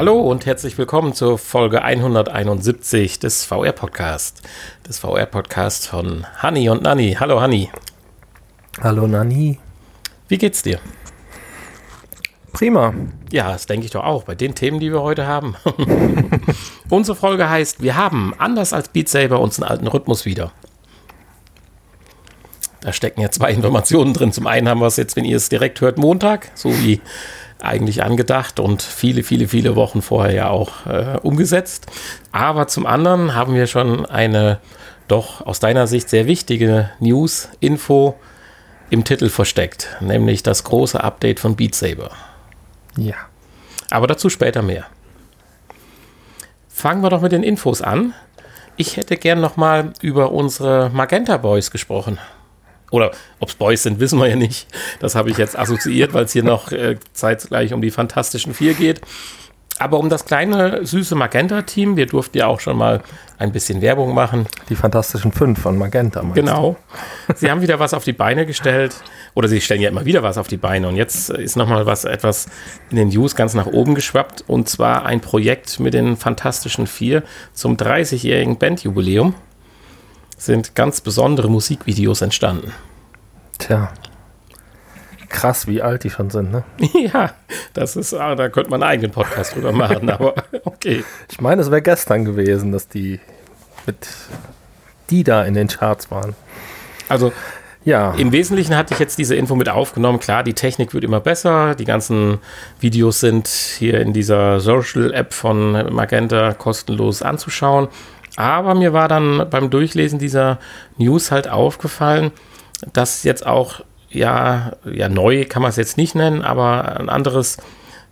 [0.00, 4.40] Hallo und herzlich willkommen zur Folge 171 des VR Podcast.
[4.88, 7.18] Des VR Podcast von Hanni und Nanni.
[7.20, 7.68] Hallo Hanni.
[8.80, 9.58] Hallo Nanni.
[10.26, 10.78] Wie geht's dir?
[12.54, 12.94] Prima.
[13.30, 15.54] Ja, das denke ich doch auch bei den Themen, die wir heute haben.
[16.88, 20.50] Unsere Folge heißt, wir haben, anders als Beat Saber, uns einen alten Rhythmus wieder.
[22.80, 24.32] Da stecken ja zwei Informationen drin.
[24.32, 27.02] Zum einen haben wir es jetzt, wenn ihr es direkt hört, Montag, so wie
[27.62, 31.86] eigentlich angedacht und viele, viele, viele Wochen vorher ja auch äh, umgesetzt.
[32.32, 34.60] Aber zum anderen haben wir schon eine
[35.08, 38.16] doch aus deiner Sicht sehr wichtige News-Info
[38.90, 42.10] im Titel versteckt, nämlich das große Update von Beat Saber.
[42.96, 43.14] Ja.
[43.90, 44.86] Aber dazu später mehr.
[46.68, 48.14] Fangen wir doch mit den Infos an.
[48.76, 52.18] Ich hätte gern noch mal über unsere Magenta Boys gesprochen.
[52.90, 54.66] Oder ob es Boys sind, wissen wir ja nicht.
[54.98, 58.74] Das habe ich jetzt assoziiert, weil es hier noch äh, zeitgleich um die Fantastischen Vier
[58.74, 59.00] geht.
[59.80, 63.00] Aber um das kleine, süße Magenta-Team, wir durften ja auch schon mal
[63.38, 64.46] ein bisschen Werbung machen.
[64.68, 66.20] Die Fantastischen Fünf von Magenta.
[66.34, 66.76] Genau.
[67.36, 68.94] Sie haben wieder was auf die Beine gestellt.
[69.32, 70.86] Oder sie stellen ja immer wieder was auf die Beine.
[70.86, 72.48] Und jetzt ist nochmal was etwas
[72.90, 74.44] in den News ganz nach oben geschwappt.
[74.46, 77.22] Und zwar ein Projekt mit den Fantastischen Vier
[77.54, 79.34] zum 30-jährigen Bandjubiläum
[80.40, 82.72] sind ganz besondere Musikvideos entstanden.
[83.58, 83.92] Tja.
[85.28, 86.64] Krass, wie alt die schon sind, ne?
[87.12, 87.32] Ja,
[87.74, 91.04] das ist, ah, da könnte man einen eigenen Podcast drüber machen, aber okay.
[91.30, 93.20] Ich meine, es wäre gestern gewesen, dass die
[93.86, 94.08] mit
[95.10, 96.34] die da in den Charts waren.
[97.08, 97.32] Also
[97.84, 98.12] ja.
[98.14, 100.20] Im Wesentlichen hatte ich jetzt diese Info mit aufgenommen.
[100.20, 101.74] Klar, die Technik wird immer besser.
[101.74, 102.38] Die ganzen
[102.78, 107.88] Videos sind hier in dieser Social-App von Magenta kostenlos anzuschauen.
[108.40, 110.58] Aber mir war dann beim Durchlesen dieser
[110.96, 112.32] News halt aufgefallen,
[112.92, 117.58] dass jetzt auch, ja, ja neu kann man es jetzt nicht nennen, aber ein anderes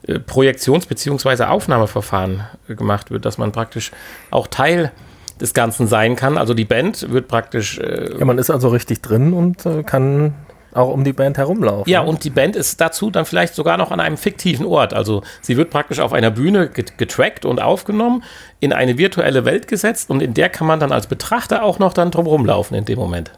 [0.07, 1.45] äh, Projektions- bzw.
[1.45, 3.91] Aufnahmeverfahren gemacht wird, dass man praktisch
[4.31, 4.93] auch Teil
[5.41, 6.37] des Ganzen sein kann.
[6.37, 7.79] Also die Band wird praktisch.
[7.79, 10.35] Äh, ja, man ist also richtig drin und äh, kann
[10.79, 11.91] auch um die Band herumlaufen.
[11.91, 14.95] Ja, und die Band ist dazu dann vielleicht sogar noch an einem fiktiven Ort.
[14.95, 18.23] Also sie wird praktisch auf einer Bühne getrackt und aufgenommen,
[18.61, 21.93] in eine virtuelle Welt gesetzt und in der kann man dann als Betrachter auch noch
[21.93, 23.33] dann drum rumlaufen in dem Moment.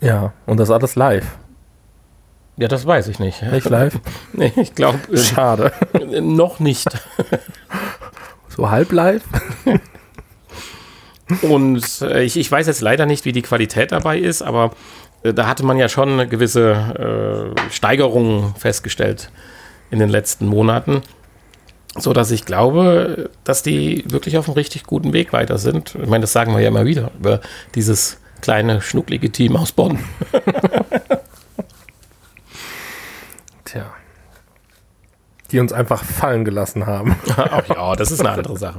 [0.00, 1.26] Ja, und das alles live.
[2.56, 3.42] Ja, das weiß ich nicht.
[3.42, 3.98] Nicht live?
[4.32, 4.98] nee, ich glaube.
[5.16, 5.72] Schade.
[6.20, 6.88] noch nicht.
[8.48, 9.22] so halb live?
[11.42, 14.72] Und äh, ich, ich weiß jetzt leider nicht, wie die Qualität dabei ist, aber
[15.32, 19.30] da hatte man ja schon gewisse äh, Steigerung festgestellt
[19.90, 21.00] in den letzten Monaten,
[21.96, 25.94] so dass ich glaube, dass die wirklich auf einem richtig guten Weg weiter sind.
[25.94, 27.40] Ich meine, das sagen wir ja immer wieder über
[27.74, 29.98] dieses kleine schnucklige Team aus Bonn.
[33.64, 33.86] Tja.
[35.50, 37.16] Die uns einfach fallen gelassen haben.
[37.36, 38.76] Ach ja, das ist eine andere Sache.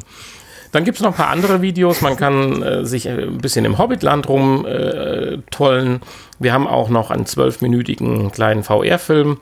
[0.72, 2.02] Dann gibt es noch ein paar andere Videos.
[2.02, 5.96] Man kann äh, sich äh, ein bisschen im Hobbitland rumtollen.
[5.96, 6.00] Äh,
[6.40, 9.38] Wir haben auch noch einen zwölfminütigen kleinen VR-Film.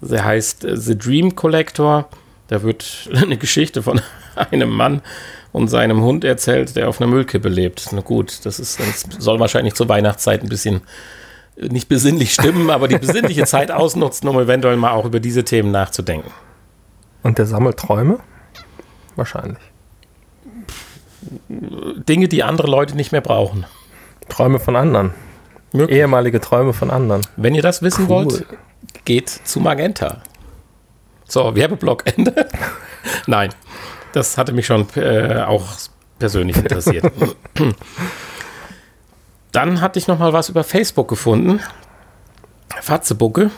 [0.00, 2.08] Der heißt äh, The Dream Collector.
[2.48, 4.00] Da wird eine Geschichte von
[4.50, 5.02] einem Mann
[5.52, 7.88] und seinem Hund erzählt, der auf einer Müllkippe lebt.
[7.92, 10.82] Na gut, das, ist, das soll wahrscheinlich zur Weihnachtszeit ein bisschen
[11.56, 15.44] äh, nicht besinnlich stimmen, aber die besinnliche Zeit ausnutzen, um eventuell mal auch über diese
[15.44, 16.30] Themen nachzudenken.
[17.22, 18.18] Und der sammelt Träume?
[19.16, 19.62] Wahrscheinlich.
[21.48, 23.66] Dinge, die andere Leute nicht mehr brauchen.
[24.28, 25.12] Träume von anderen.
[25.72, 25.98] Möglich.
[25.98, 27.22] Ehemalige Träume von anderen.
[27.36, 28.26] Wenn ihr das wissen cool.
[28.26, 28.46] wollt,
[29.04, 30.22] geht zu Magenta.
[31.26, 32.48] So, Werbeblock Ende.
[33.26, 33.50] Nein,
[34.12, 35.66] das hatte mich schon äh, auch
[36.18, 37.10] persönlich interessiert.
[39.52, 41.60] Dann hatte ich noch mal was über Facebook gefunden.
[42.80, 43.50] Fatzebucke.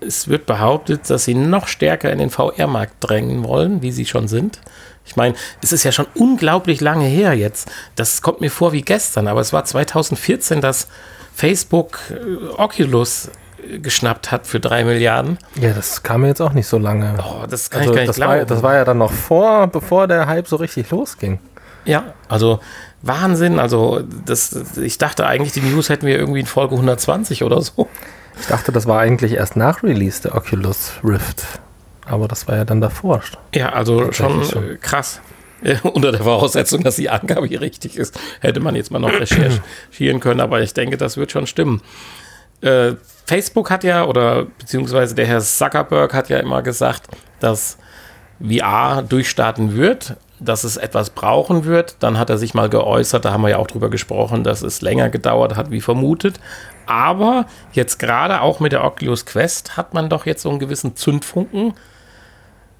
[0.00, 4.28] Es wird behauptet, dass sie noch stärker in den VR-Markt drängen wollen, wie sie schon
[4.28, 4.60] sind.
[5.08, 7.70] Ich meine, es ist ja schon unglaublich lange her jetzt.
[7.96, 10.88] Das kommt mir vor wie gestern, aber es war 2014, dass
[11.34, 13.30] Facebook äh, Oculus
[13.66, 15.38] äh, geschnappt hat für drei Milliarden.
[15.60, 17.14] Ja, das kam mir jetzt auch nicht so lange.
[17.18, 18.38] Oh, das kann also, ich gar nicht das glauben.
[18.38, 21.38] War, das war ja dann noch vor, bevor der Hype so richtig losging.
[21.84, 22.60] Ja, also
[23.02, 23.58] Wahnsinn.
[23.58, 27.88] Also das, ich dachte eigentlich, die News hätten wir irgendwie in Folge 120 oder so.
[28.40, 31.44] Ich dachte, das war eigentlich erst nach Release der Oculus Rift.
[32.08, 33.22] Aber das war ja dann davor.
[33.54, 34.70] Ja, also schon, schon.
[34.72, 35.20] Äh, krass.
[35.82, 40.20] Unter der Voraussetzung, dass die Angabe hier richtig ist, hätte man jetzt mal noch recherchieren
[40.20, 41.82] können, aber ich denke, das wird schon stimmen.
[42.60, 42.92] Äh,
[43.26, 47.08] Facebook hat ja, oder beziehungsweise der Herr Zuckerberg hat ja immer gesagt,
[47.40, 47.78] dass
[48.40, 51.96] VR durchstarten wird, dass es etwas brauchen wird.
[52.00, 54.80] Dann hat er sich mal geäußert, da haben wir ja auch drüber gesprochen, dass es
[54.80, 56.40] länger gedauert hat, wie vermutet.
[56.86, 60.96] Aber jetzt gerade auch mit der Oculus Quest hat man doch jetzt so einen gewissen
[60.96, 61.74] Zündfunken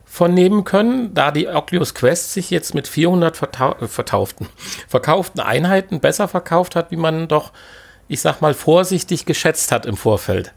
[0.08, 4.48] von können, da die Oculus Quest sich jetzt mit 400 vertau vertauften,
[4.88, 7.52] verkauften Einheiten besser verkauft hat, wie man doch,
[8.08, 10.54] ich sag mal, vorsichtig geschätzt hat im Vorfeld.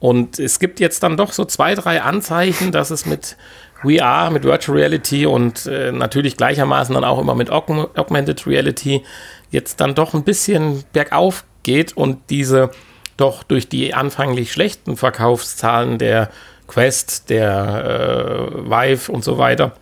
[0.00, 3.36] Und es gibt jetzt dann doch so zwei, drei Anzeichen, dass es mit
[3.82, 9.02] VR, mit Virtual Reality und äh, natürlich gleichermaßen dann auch immer mit Aug Augmented Reality
[9.50, 12.70] jetzt dann doch ein bisschen bergauf geht und diese
[13.16, 16.30] doch durch die anfänglich schlechten Verkaufszahlen der
[16.70, 19.72] Quest, der äh, Vive und so weiter,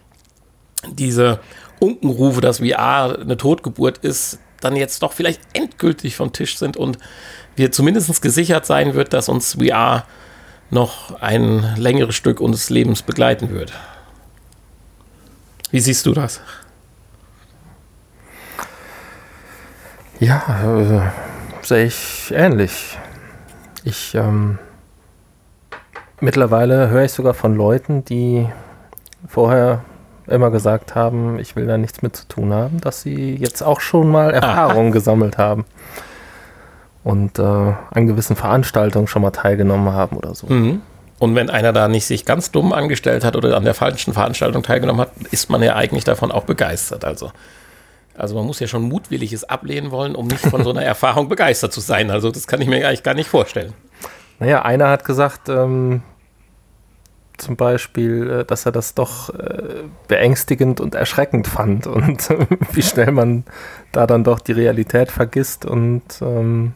[0.91, 1.39] diese
[1.81, 6.99] Unkenrufe, dass VR eine Totgeburt ist, dann jetzt doch vielleicht endgültig vom Tisch sind und
[7.57, 10.07] wir zumindest gesichert sein wird, dass uns VR
[10.71, 13.73] noch ein längeres Stück unseres Lebens begleiten wird.
[15.71, 16.41] Wie siehst du das?
[20.21, 21.11] Ja,
[21.61, 22.97] äh, sehe ich ähnlich.
[23.85, 24.59] Ich ähm,
[26.21, 28.47] mittlerweile höre ich sogar von Leuten, die
[29.27, 29.85] vorher
[30.27, 33.81] immer gesagt haben, ich will da nichts mit zu tun haben, dass sie jetzt auch
[33.81, 35.65] schon mal Erfahrungen gesammelt haben
[37.05, 40.47] und äh, an gewissen Veranstaltungen schon mal teilgenommen haben oder so.
[40.47, 40.83] Mhm.
[41.19, 44.63] Und wenn einer da nicht sich ganz dumm angestellt hat oder an der falschen Veranstaltung
[44.63, 47.05] teilgenommen hat, ist man ja eigentlich davon auch begeistert.
[47.05, 47.33] Also,
[48.17, 51.73] also man muss ja schon mutwilliges ablehnen wollen, um nicht von so einer Erfahrung begeistert
[51.73, 52.11] zu sein.
[52.11, 53.73] Also das kann ich mir eigentlich gar nicht vorstellen.
[54.39, 56.03] Naja, einer hat gesagt, ähm,
[57.39, 62.29] zum Beispiel, äh, dass er das doch äh, beängstigend und erschreckend fand und
[62.73, 63.45] wie schnell man
[63.93, 66.75] da dann doch die Realität vergisst und ähm,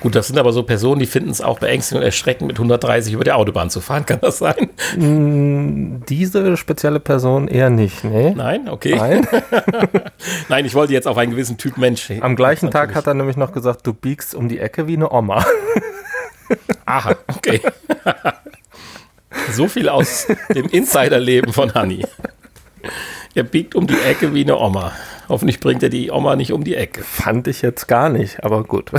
[0.00, 3.12] Gut, das sind aber so Personen, die finden es auch beängstigend und erschreckend, mit 130
[3.12, 4.06] über die Autobahn zu fahren.
[4.06, 4.70] Kann das sein?
[4.96, 8.30] Mm, diese spezielle Person eher nicht, nee.
[8.30, 8.94] Nein, okay.
[8.96, 9.26] Nein.
[10.48, 12.10] Nein, ich wollte jetzt auf einen gewissen Typ Mensch.
[12.20, 15.12] Am gleichen Tag hat er nämlich noch gesagt, du biegst um die Ecke wie eine
[15.12, 15.44] Oma.
[16.84, 17.60] Aha, okay.
[19.52, 22.04] so viel aus dem Insiderleben von Hanni.
[23.34, 24.92] Er biegt um die Ecke wie eine Oma.
[25.28, 27.02] Hoffentlich bringt er die Oma nicht um die Ecke.
[27.02, 28.90] Fand ich jetzt gar nicht, aber gut.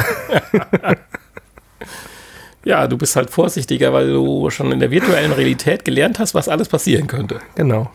[2.63, 6.47] ja, du bist halt vorsichtiger, weil du schon in der virtuellen Realität gelernt hast, was
[6.47, 7.39] alles passieren könnte.
[7.55, 7.91] Genau.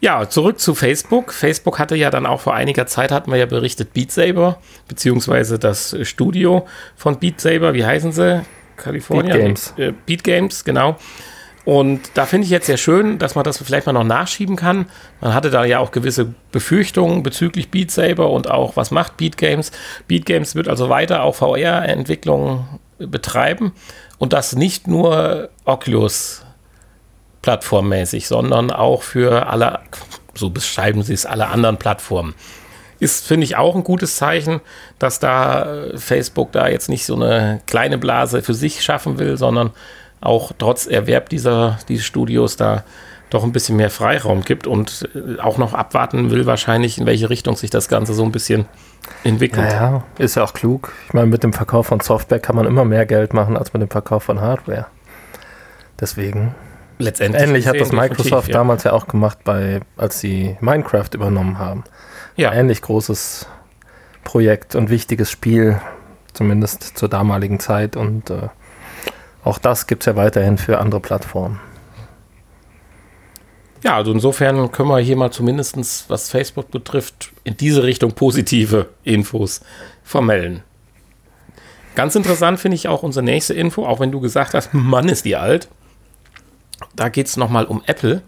[0.00, 1.32] Ja, zurück zu Facebook.
[1.32, 4.58] Facebook hatte ja dann auch vor einiger Zeit, hatten wir ja berichtet, Beat Saber,
[4.88, 6.66] beziehungsweise das Studio
[6.96, 8.44] von Beat Saber, wie heißen sie?
[8.76, 9.32] Kalifornien?
[9.32, 9.74] Beat Games.
[9.76, 10.96] Äh, Beat Games, genau.
[11.66, 14.86] Und da finde ich jetzt sehr schön, dass man das vielleicht mal noch nachschieben kann.
[15.20, 19.36] Man hatte da ja auch gewisse Befürchtungen bezüglich Beat Saber und auch, was macht Beat
[19.36, 19.72] Games.
[20.06, 22.68] Beat Games wird also weiter auch VR-Entwicklung
[22.98, 23.72] betreiben
[24.18, 26.46] und das nicht nur Oculus
[27.42, 29.80] plattformmäßig, sondern auch für alle,
[30.34, 32.34] so beschreiben sie es, alle anderen Plattformen.
[32.98, 34.60] Ist, finde ich, auch ein gutes Zeichen,
[34.98, 39.70] dass da Facebook da jetzt nicht so eine kleine Blase für sich schaffen will, sondern
[40.20, 42.84] auch trotz Erwerb dieser, dieses Studios da
[43.30, 47.28] doch ein bisschen mehr Freiraum gibt und äh, auch noch abwarten will, wahrscheinlich, in welche
[47.28, 48.66] Richtung sich das Ganze so ein bisschen
[49.24, 49.72] entwickelt.
[49.72, 50.92] Ja, ist ja auch klug.
[51.08, 53.82] Ich meine, mit dem Verkauf von Software kann man immer mehr Geld machen als mit
[53.82, 54.86] dem Verkauf von Hardware.
[56.00, 56.54] Deswegen.
[56.98, 57.42] Letztendlich.
[57.42, 58.54] Ähnlich hat das Microsoft ja.
[58.54, 61.84] damals ja auch gemacht, bei, als sie Minecraft übernommen haben.
[62.36, 62.52] Ja.
[62.52, 63.46] Ähnlich großes
[64.24, 65.80] Projekt und wichtiges Spiel,
[66.34, 67.96] zumindest zur damaligen Zeit.
[67.96, 68.48] Und äh,
[69.42, 71.60] auch das gibt es ja weiterhin für andere Plattformen.
[73.82, 78.88] Ja, also insofern können wir hier mal zumindest, was Facebook betrifft, in diese Richtung positive
[79.04, 79.60] Infos
[80.02, 80.62] vermelden.
[81.94, 85.24] Ganz interessant finde ich auch unsere nächste Info, auch wenn du gesagt hast, Mann ist
[85.24, 85.68] die alt.
[86.94, 88.22] Da geht es nochmal um Apple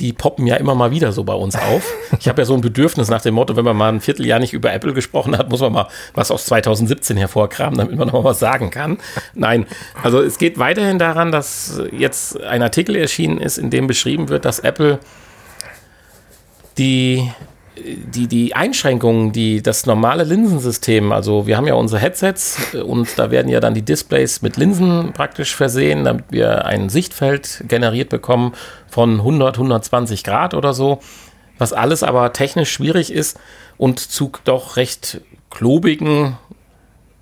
[0.00, 1.92] die poppen ja immer mal wieder so bei uns auf.
[2.18, 4.52] Ich habe ja so ein Bedürfnis nach dem Motto, wenn man mal ein Vierteljahr nicht
[4.52, 8.38] über Apple gesprochen hat, muss man mal was aus 2017 hervorkramen, damit man noch was
[8.38, 8.98] sagen kann.
[9.34, 9.66] Nein,
[10.02, 14.44] also es geht weiterhin daran, dass jetzt ein Artikel erschienen ist, in dem beschrieben wird,
[14.44, 14.98] dass Apple
[16.78, 17.30] die
[17.76, 23.30] die, die Einschränkungen, die das normale Linsensystem, also wir haben ja unsere Headsets und da
[23.30, 28.52] werden ja dann die Displays mit Linsen praktisch versehen, damit wir ein Sichtfeld generiert bekommen
[28.88, 31.00] von 100, 120 Grad oder so,
[31.58, 33.38] was alles aber technisch schwierig ist
[33.76, 36.36] und zu doch recht klobigen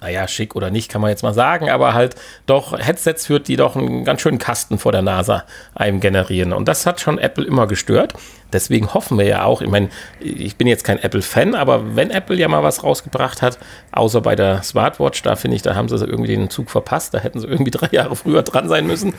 [0.02, 2.16] naja, schick oder nicht, kann man jetzt mal sagen, aber halt
[2.47, 5.44] doch Headsets führt, die doch einen ganz schönen Kasten vor der Nase
[5.75, 6.52] einem generieren.
[6.52, 8.14] Und das hat schon Apple immer gestört.
[8.52, 9.88] Deswegen hoffen wir ja auch, ich meine,
[10.21, 13.59] ich bin jetzt kein Apple-Fan, aber wenn Apple ja mal was rausgebracht hat,
[13.92, 17.18] außer bei der Smartwatch, da finde ich, da haben sie irgendwie den Zug verpasst, da
[17.18, 19.14] hätten sie irgendwie drei Jahre früher dran sein müssen.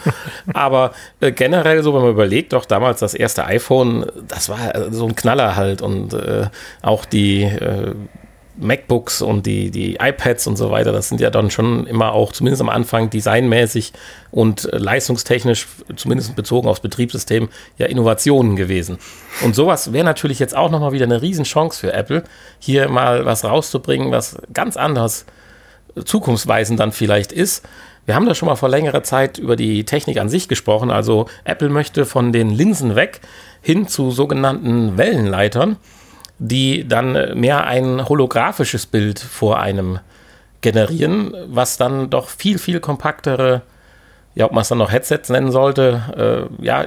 [0.54, 4.92] aber äh, generell, so wenn man überlegt, doch damals das erste iPhone, das war äh,
[4.92, 6.48] so ein Knaller halt und äh,
[6.82, 7.96] auch die äh,
[8.58, 12.32] MacBooks und die, die iPads und so weiter, das sind ja dann schon immer auch,
[12.32, 13.94] zumindest am Anfang, designmäßig
[14.32, 18.98] und leistungstechnisch, zumindest bezogen aufs Betriebssystem, ja Innovationen gewesen.
[19.44, 22.24] Und sowas wäre natürlich jetzt auch nochmal wieder eine Riesenchance für Apple,
[22.60, 25.26] hier mal was rauszubringen, was ganz anders
[26.06, 27.64] zukunftsweisend dann vielleicht ist.
[28.06, 30.92] Wir haben da schon mal vor längerer Zeit über die Technik an sich gesprochen.
[30.92, 33.22] Also Apple möchte von den Linsen weg
[33.62, 35.78] hin zu sogenannten Wellenleitern
[36.46, 40.00] die dann mehr ein holographisches Bild vor einem
[40.60, 43.62] generieren, was dann doch viel, viel kompaktere,
[44.36, 46.86] ja, ob man es dann noch Headsets nennen sollte, äh, ja,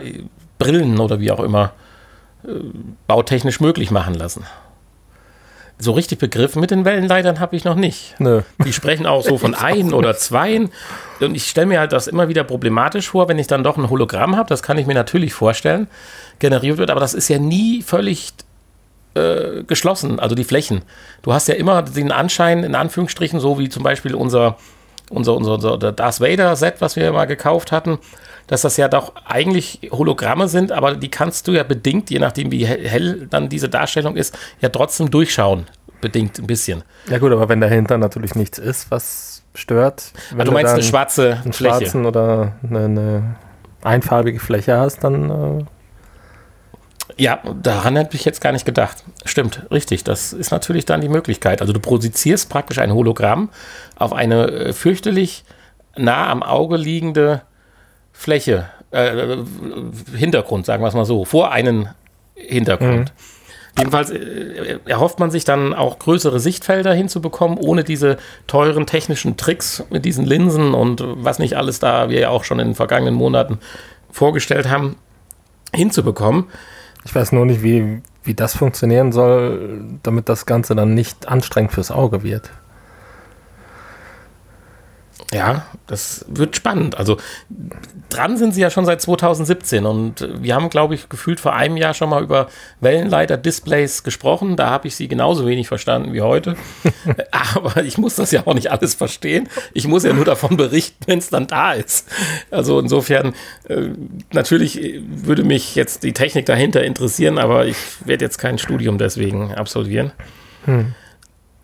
[0.59, 1.73] Brillen oder wie auch immer,
[2.45, 2.51] äh,
[3.07, 4.45] bautechnisch möglich machen lassen.
[5.79, 8.15] So richtig begriffen mit den Wellenleitern habe ich noch nicht.
[8.19, 8.43] Nö.
[8.63, 10.71] Die sprechen auch so von ein oder zweien.
[11.21, 13.89] Und ich stelle mir halt das immer wieder problematisch vor, wenn ich dann doch ein
[13.89, 15.89] Hologramm habe, das kann ich mir natürlich vorstellen,
[16.41, 18.33] generiert wird, aber das ist ja nie völlig
[19.17, 20.83] äh, geschlossen, also die Flächen.
[21.23, 24.57] Du hast ja immer den Anschein, in Anführungsstrichen, so wie zum Beispiel unser,
[25.11, 27.99] unser, unser, unser Darth Vader-Set, was wir mal gekauft hatten,
[28.47, 32.53] dass das ja doch eigentlich Hologramme sind, aber die kannst du ja bedingt, je nachdem
[32.53, 35.67] wie hell dann diese Darstellung ist, ja trotzdem durchschauen.
[36.01, 36.85] Bedingt ein bisschen.
[37.09, 40.13] Ja gut, aber wenn dahinter natürlich nichts ist, was stört.
[40.31, 41.77] Wenn also du meinst eine schwarze einen Fläche.
[41.77, 43.37] schwarzen oder eine, eine,
[43.83, 45.65] einfarbige Fläche hast, dann äh
[47.17, 49.05] ja, daran hätte ich jetzt gar nicht gedacht.
[49.25, 50.05] Stimmt, richtig.
[50.05, 51.61] Das ist natürlich dann die Möglichkeit.
[51.61, 53.51] Also du projizierst praktisch ein Hologramm
[53.97, 55.45] auf eine äh, fürchterlich
[55.97, 57.43] nah am Auge liegende
[58.13, 59.37] Fläche, äh,
[60.17, 61.91] Hintergrund, sagen wir es mal so, vor einen
[62.35, 63.13] Hintergrund.
[63.13, 63.79] Mhm.
[63.79, 69.85] Jedenfalls äh, erhofft man sich dann auch größere Sichtfelder hinzubekommen, ohne diese teuren technischen Tricks
[69.91, 73.15] mit diesen Linsen und was nicht alles da wir ja auch schon in den vergangenen
[73.15, 73.59] Monaten
[74.11, 74.97] vorgestellt haben,
[75.75, 76.47] hinzubekommen.
[77.07, 81.71] Ich weiß nur nicht, wie, wie das funktionieren soll, damit das Ganze dann nicht anstrengend
[81.71, 82.51] fürs Auge wird.
[85.33, 86.97] Ja, das wird spannend.
[86.97, 87.17] Also
[88.09, 91.77] dran sind sie ja schon seit 2017 und wir haben, glaube ich, gefühlt vor einem
[91.77, 92.49] Jahr schon mal über
[92.81, 94.57] Wellenleiter-Displays gesprochen.
[94.57, 96.57] Da habe ich sie genauso wenig verstanden wie heute.
[97.33, 99.49] Aber ich muss das ja auch nicht alles verstehen.
[99.75, 102.09] Ich muss ja nur davon berichten, wenn es dann da ist.
[102.53, 103.35] Also insofern,
[103.69, 103.89] äh,
[104.33, 109.55] natürlich würde mich jetzt die Technik dahinter interessieren, aber ich werde jetzt kein Studium deswegen
[109.55, 110.13] absolvieren.
[110.67, 110.95] Hm.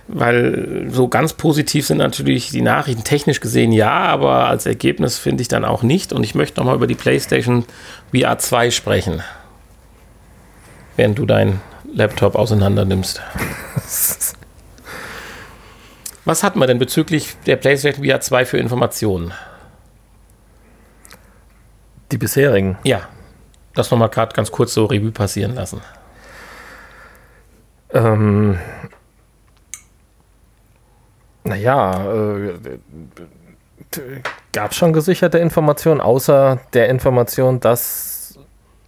[0.08, 5.40] weil so ganz positiv sind natürlich die Nachrichten technisch gesehen ja, aber als Ergebnis finde
[5.42, 6.12] ich dann auch nicht.
[6.12, 7.64] Und ich möchte noch mal über die PlayStation
[8.12, 9.22] VR 2 sprechen,
[10.96, 11.62] während du deinen
[11.94, 13.22] Laptop auseinander nimmst.
[16.26, 19.32] Was hat man denn bezüglich der PlayStation VR 2 für Informationen?
[22.10, 22.78] Die bisherigen?
[22.84, 23.08] Ja.
[23.74, 25.80] Das nochmal gerade ganz kurz so Revue passieren lassen.
[27.92, 28.58] Ähm,
[31.44, 32.58] naja, äh,
[34.52, 38.17] gab schon gesicherte Informationen, außer der Information, dass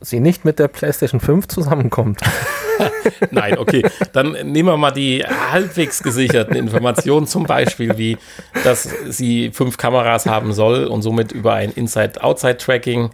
[0.01, 2.21] sie nicht mit der PlayStation 5 zusammenkommt.
[3.31, 3.83] Nein, okay.
[4.13, 8.17] Dann nehmen wir mal die halbwegs gesicherten Informationen, zum Beispiel wie,
[8.65, 13.11] dass sie fünf Kameras haben soll und somit über ein Inside-Outside-Tracking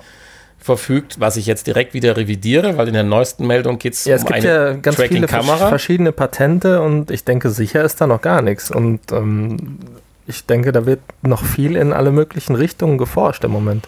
[0.59, 4.25] verfügt, was ich jetzt direkt wieder revidiere, weil in der neuesten Meldung geht ja, es
[4.25, 8.43] um eine ja ganz viele verschiedene Patente und ich denke, sicher ist da noch gar
[8.43, 8.71] nichts.
[8.71, 9.78] Und ähm,
[10.26, 13.87] ich denke, da wird noch viel in alle möglichen Richtungen geforscht im Moment.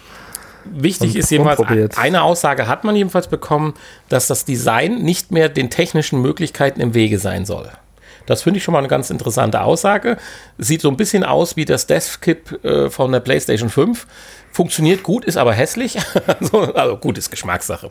[0.65, 3.73] Wichtig ist jedenfalls, eine Aussage hat man jedenfalls bekommen,
[4.09, 7.69] dass das Design nicht mehr den technischen Möglichkeiten im Wege sein soll.
[8.29, 10.17] Das finde ich schon mal eine ganz interessante Aussage.
[10.59, 14.05] Sieht so ein bisschen aus wie das Deathkit äh, von der PlayStation 5.
[14.51, 15.97] Funktioniert gut, ist aber hässlich.
[16.27, 17.89] also, also, gut, ist Geschmackssache.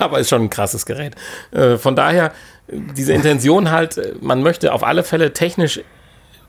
[0.00, 1.14] aber ist schon ein krasses Gerät.
[1.52, 2.32] Äh, von daher,
[2.66, 5.80] diese Intention halt, äh, man möchte auf alle Fälle technisch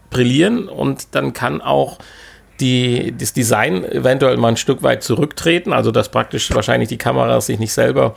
[0.09, 1.99] brillieren und dann kann auch
[2.59, 7.47] die, das Design eventuell mal ein Stück weit zurücktreten, also dass praktisch wahrscheinlich die Kameras
[7.47, 8.15] sich nicht selber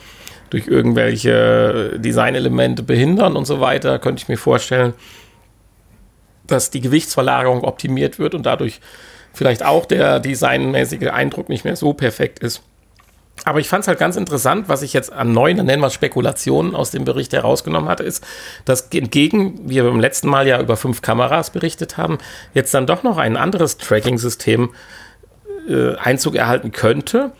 [0.50, 4.92] durch irgendwelche Designelemente behindern und so weiter, könnte ich mir vorstellen,
[6.46, 8.80] dass die Gewichtsverlagerung optimiert wird und dadurch
[9.32, 12.62] vielleicht auch der designmäßige Eindruck nicht mehr so perfekt ist.
[13.44, 15.94] Aber ich fand es halt ganz interessant, was ich jetzt an neuen, nennen wir es
[15.94, 18.24] Spekulationen aus dem Bericht herausgenommen hatte, ist,
[18.64, 22.18] dass entgegen, wie wir beim letzten Mal ja über fünf Kameras berichtet haben,
[22.54, 24.70] jetzt dann doch noch ein anderes Tracking-System
[25.68, 27.32] äh, Einzug erhalten könnte.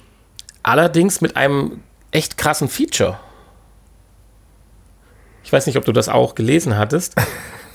[0.65, 3.19] Allerdings mit einem echt krassen Feature.
[5.45, 7.15] Ich weiß nicht, ob du das auch gelesen hattest.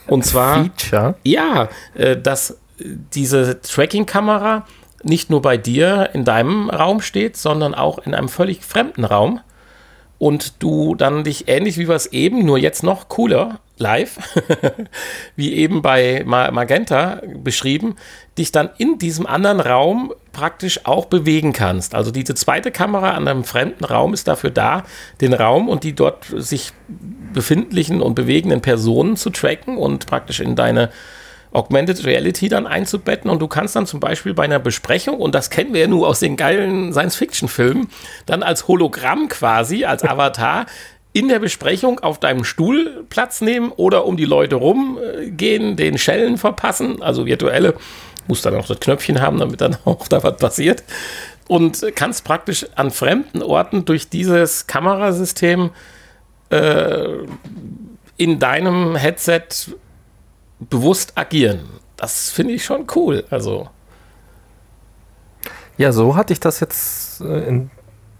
[0.08, 0.66] Und zwar.
[0.66, 1.16] Feature?
[1.24, 4.66] Ja, äh, dass diese Tracking-Kamera
[5.08, 9.40] nicht nur bei dir in deinem Raum steht, sondern auch in einem völlig fremden Raum.
[10.20, 14.18] Und du dann dich ähnlich wie wir es eben, nur jetzt noch cooler, live,
[15.36, 17.96] wie eben bei Magenta beschrieben,
[18.36, 21.94] dich dann in diesem anderen Raum praktisch auch bewegen kannst.
[21.94, 24.84] Also diese zweite Kamera an einem fremden Raum ist dafür da,
[25.22, 26.72] den Raum und die dort sich
[27.34, 30.90] befindlichen und bewegenden Personen zu tracken und praktisch in deine
[31.52, 35.50] Augmented Reality dann einzubetten und du kannst dann zum Beispiel bei einer Besprechung, und das
[35.50, 37.90] kennen wir ja nur aus den geilen Science-Fiction-Filmen,
[38.26, 40.66] dann als Hologramm quasi, als Avatar
[41.14, 46.38] in der Besprechung auf deinem Stuhl Platz nehmen oder um die Leute rumgehen, den Schellen
[46.38, 47.76] verpassen, also virtuelle,
[48.28, 50.84] muss dann auch das Knöpfchen haben, damit dann auch da was passiert.
[51.48, 55.72] Und kannst praktisch an fremden Orten durch dieses Kamerasystem
[56.50, 57.08] äh,
[58.18, 59.48] in deinem Headset
[60.60, 61.68] bewusst agieren.
[61.96, 63.26] Das finde ich schon cool.
[63.30, 63.70] Also.
[65.78, 67.70] Ja, so hatte ich das jetzt äh, in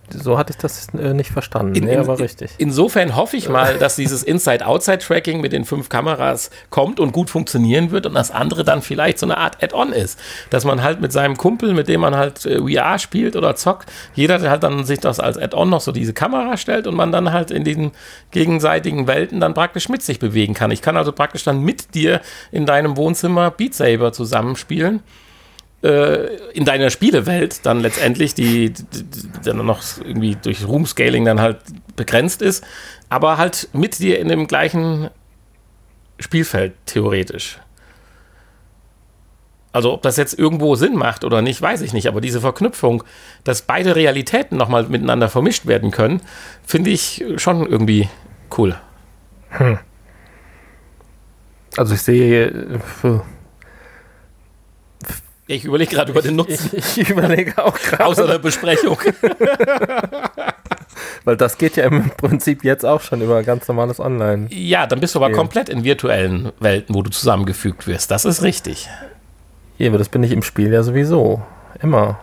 [0.10, 1.76] so hatte ich das äh, nicht verstanden.
[1.76, 2.52] In, nee, in, aber richtig.
[2.58, 7.92] Insofern hoffe ich mal, dass dieses Inside-Outside-Tracking mit den fünf Kameras kommt und gut funktionieren
[7.92, 10.20] wird und das andere dann vielleicht so eine Art Add-on ist.
[10.50, 13.92] Dass man halt mit seinem Kumpel, mit dem man halt äh, VR spielt oder zockt,
[14.14, 17.34] jeder halt dann sich das als Add-on noch so diese Kamera stellt und man dann
[17.34, 17.92] halt in den
[18.32, 20.72] gegenseitigen Welten dann praktisch mit sich bewegen kann.
[20.72, 22.22] Ich kann also praktisch dann mit dir
[22.52, 25.02] in deinem Wohnzimmer Beat Saber zusammenspielen
[25.82, 29.06] in deiner Spielewelt dann letztendlich, die, die,
[29.44, 31.60] dann noch irgendwie durch Room-Scaling dann halt
[31.96, 32.64] begrenzt ist,
[33.10, 35.10] aber halt mit dir in dem gleichen
[36.20, 37.60] Spielfeld theoretisch.
[39.72, 42.08] Also ob das jetzt irgendwo Sinn macht oder nicht, weiß ich nicht.
[42.08, 43.04] Aber diese Verknüpfung,
[43.44, 46.22] dass beide Realitäten nochmal miteinander vermischt werden können,
[46.66, 48.10] finde ich schon irgendwie
[48.58, 48.76] cool.
[49.50, 49.78] Hm.
[51.78, 53.24] Also ich sehe für
[55.48, 56.72] ich überlege gerade über den Nutzen.
[56.74, 58.06] Ich, ich überlege auch gerade.
[58.06, 58.98] Außer der Besprechung.
[61.24, 64.48] Weil das geht ja im Prinzip jetzt auch schon über ganz normales Online.
[64.50, 68.12] Ja, dann bist du aber komplett in virtuellen Welten, wo du zusammengefügt wirst.
[68.12, 68.90] Das ist richtig.
[69.78, 71.42] Ja, aber das bin ich im Spiel ja sowieso.
[71.82, 72.20] Immer.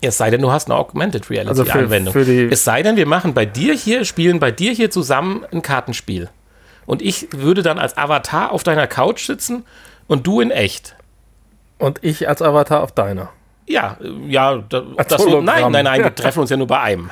[0.00, 2.14] Es sei denn, du hast eine Augmented Reality-Anwendung.
[2.14, 5.62] Also es sei denn, wir machen bei dir hier, spielen bei dir hier zusammen ein
[5.62, 6.28] Kartenspiel.
[6.84, 9.64] Und ich würde dann als Avatar auf deiner Couch sitzen
[10.06, 10.95] und du in echt.
[11.78, 13.30] Und ich als Avatar auf deiner.
[13.68, 13.96] Ja,
[14.28, 17.10] ja, da, das so, nein, nein, nein, wir treffen uns ja nur bei einem.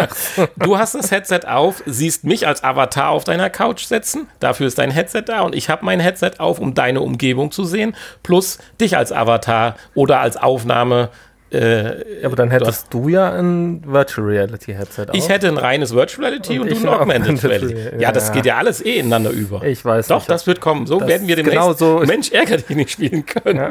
[0.56, 4.78] du hast das Headset auf, siehst mich als Avatar auf deiner Couch sitzen, dafür ist
[4.78, 8.58] dein Headset da und ich habe mein Headset auf, um deine Umgebung zu sehen, plus
[8.80, 11.10] dich als Avatar oder als Aufnahme
[11.50, 15.14] äh, aber dann hättest du, du, ja ein Virtual Reality Headset auch.
[15.14, 17.74] Ich hätte ein reines Virtual Reality und, und du ein Augmented Reality.
[17.74, 19.64] Ja, ja, das geht ja alles eh ineinander über.
[19.64, 20.86] Ich weiß Doch, nicht, das wird kommen.
[20.86, 23.56] So werden wir demnächst genau so Mensch ärger dich nicht spielen können.
[23.56, 23.70] Ja.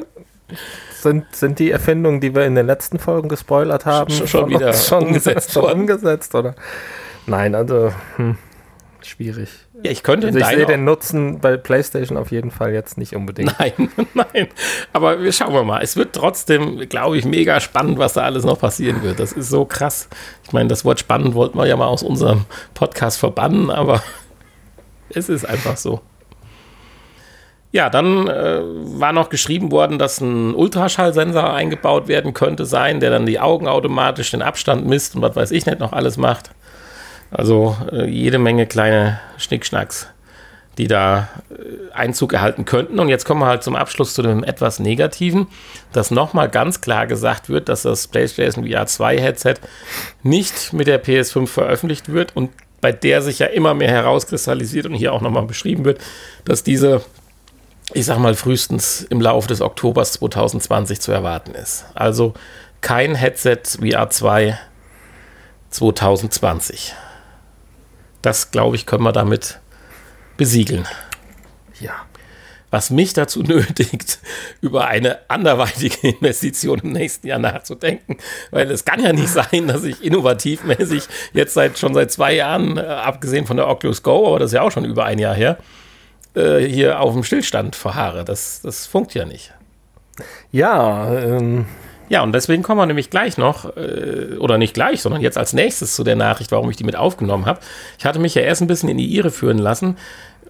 [0.94, 4.74] Sind, sind die Erfindungen, die wir in den letzten Folgen gespoilert haben, schon, schon wieder
[4.74, 6.56] schon, umgesetzt, schon umgesetzt oder?
[7.28, 8.38] Nein, also hm,
[9.06, 9.50] schwierig.
[9.84, 13.16] Ja, ich könnte also ich sehe den Nutzen bei PlayStation auf jeden Fall jetzt nicht
[13.16, 13.56] unbedingt.
[13.60, 14.48] Nein, nein.
[14.94, 15.82] Aber wir schauen wir mal.
[15.82, 19.20] Es wird trotzdem, glaube ich, mega spannend, was da alles noch passieren wird.
[19.20, 20.10] Das ist so krass.
[20.44, 24.02] Ich meine, das Wort spannend wollten wir ja mal aus unserem Podcast verbannen, aber
[25.10, 26.02] es ist einfach so.
[27.72, 28.62] Ja, dann äh,
[29.00, 33.68] war noch geschrieben worden, dass ein Ultraschallsensor eingebaut werden könnte sein, der dann die Augen
[33.68, 36.50] automatisch den Abstand misst und was weiß ich nicht noch alles macht.
[37.32, 40.08] Also äh, jede Menge kleine Schnickschnacks,
[40.78, 43.00] die da äh, Einzug erhalten könnten.
[43.00, 45.48] Und jetzt kommen wir halt zum Abschluss zu dem etwas Negativen,
[45.94, 49.56] dass nochmal ganz klar gesagt wird, dass das PlayStation VR 2 Headset
[50.24, 52.50] nicht mit der PS5 veröffentlicht wird und
[52.82, 56.00] bei der sich ja immer mehr herauskristallisiert und hier auch nochmal beschrieben wird,
[56.46, 57.02] dass diese
[57.94, 61.86] ich sag mal, frühestens im Laufe des Oktobers 2020 zu erwarten ist.
[61.96, 62.34] Also
[62.82, 64.58] kein Headset VR 2
[65.72, 66.94] 2020.
[68.21, 69.60] Das, glaube ich, können wir damit
[70.38, 70.88] besiegeln.
[71.79, 71.93] Ja.
[72.71, 74.19] Was mich dazu nötigt,
[74.62, 78.17] über eine anderweitige Investition im nächsten Jahr nachzudenken.
[78.51, 81.03] Weil es kann ja nicht sein, dass ich innovativmäßig
[81.34, 84.55] jetzt seit schon seit zwei Jahren, äh, abgesehen von der Oculus Go, aber das ist
[84.55, 85.58] ja auch schon über ein Jahr her,
[86.36, 88.23] äh, hier auf dem Stillstand verharre.
[88.23, 89.53] Das, das funkt ja nicht.
[90.51, 91.65] Ja, ähm,
[92.10, 95.54] ja, und deswegen kommen wir nämlich gleich noch, äh, oder nicht gleich, sondern jetzt als
[95.54, 97.60] nächstes zu der Nachricht, warum ich die mit aufgenommen habe.
[97.98, 99.98] Ich hatte mich ja erst ein bisschen in die Irre führen lassen.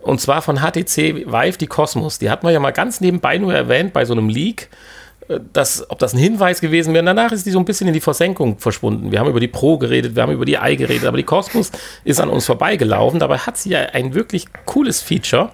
[0.02, 2.19] Und zwar von HTC Vive, die Cosmos.
[2.19, 4.69] Die hatten wir ja mal ganz nebenbei nur erwähnt bei so einem Leak.
[5.30, 7.06] Äh, dass, ob das ein Hinweis gewesen wäre.
[7.06, 9.12] Danach ist die so ein bisschen in die Versenkung verschwunden.
[9.12, 11.72] Wir haben über die Pro geredet, wir haben über die i geredet, aber die Cosmos
[12.04, 13.19] ist an uns vorbeigelaufen.
[13.19, 15.52] Dabei hat sie ja ein wirklich cooles Feature.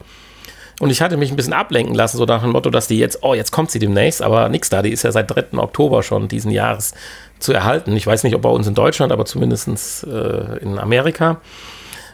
[0.80, 3.20] Und ich hatte mich ein bisschen ablenken lassen, so nach dem Motto, dass die jetzt,
[3.22, 4.82] oh, jetzt kommt sie demnächst, aber nichts da.
[4.82, 5.58] Die ist ja seit 3.
[5.58, 6.94] Oktober schon diesen Jahres
[7.40, 7.96] zu erhalten.
[7.96, 11.40] Ich weiß nicht, ob bei uns in Deutschland, aber zumindest äh, in Amerika.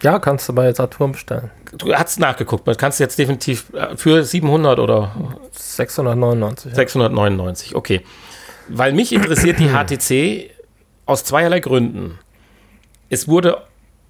[0.03, 1.51] Ja, kannst du bei Saturn bestellen.
[1.77, 5.15] Du hast nachgeguckt, man kannst jetzt definitiv äh, für 700 oder
[5.51, 6.73] 699.
[6.73, 8.01] 699, okay.
[8.67, 10.51] Weil mich interessiert die HTC
[11.05, 12.19] aus zweierlei Gründen.
[13.09, 13.63] Es wurde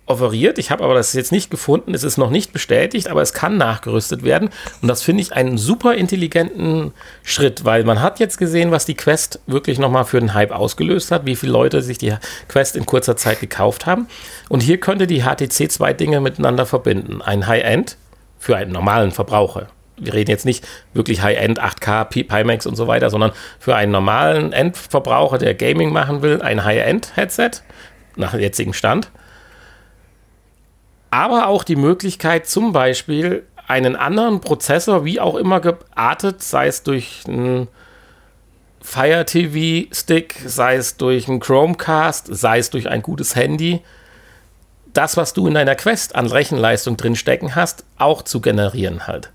[0.06, 0.58] offeriert.
[0.58, 1.94] Ich habe aber das jetzt nicht gefunden.
[1.94, 4.50] Es ist noch nicht bestätigt, aber es kann nachgerüstet werden.
[4.82, 8.96] Und das finde ich einen super intelligenten Schritt, weil man hat jetzt gesehen, was die
[8.96, 12.16] Quest wirklich nochmal für den Hype ausgelöst hat, wie viele Leute sich die
[12.48, 14.08] Quest in kurzer Zeit gekauft haben.
[14.50, 17.22] Und hier könnte die HTC zwei Dinge miteinander verbinden.
[17.22, 17.98] Ein High-End
[18.38, 19.68] für einen normalen Verbraucher.
[19.98, 24.52] Wir reden jetzt nicht wirklich High-End 8K, Pimax und so weiter, sondern für einen normalen
[24.52, 27.52] Endverbraucher, der Gaming machen will, ein High-End-Headset
[28.16, 29.12] nach jetzigem Stand
[31.12, 36.84] aber auch die Möglichkeit, zum Beispiel einen anderen Prozessor, wie auch immer geartet, sei es
[36.84, 37.68] durch einen
[38.82, 43.82] Fire TV Stick, sei es durch einen Chromecast, sei es durch ein gutes Handy,
[44.94, 49.32] das, was du in deiner Quest an Rechenleistung drin stecken hast, auch zu generieren halt.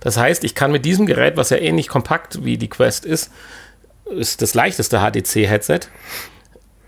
[0.00, 3.30] Das heißt, ich kann mit diesem Gerät, was ja ähnlich kompakt wie die Quest ist,
[4.06, 5.80] ist das leichteste HDC-Headset,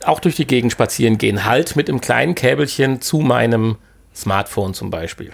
[0.04, 3.76] auch durch die Gegend spazieren gehen, halt mit einem kleinen Käbelchen zu meinem
[4.18, 5.32] Smartphone zum Beispiel.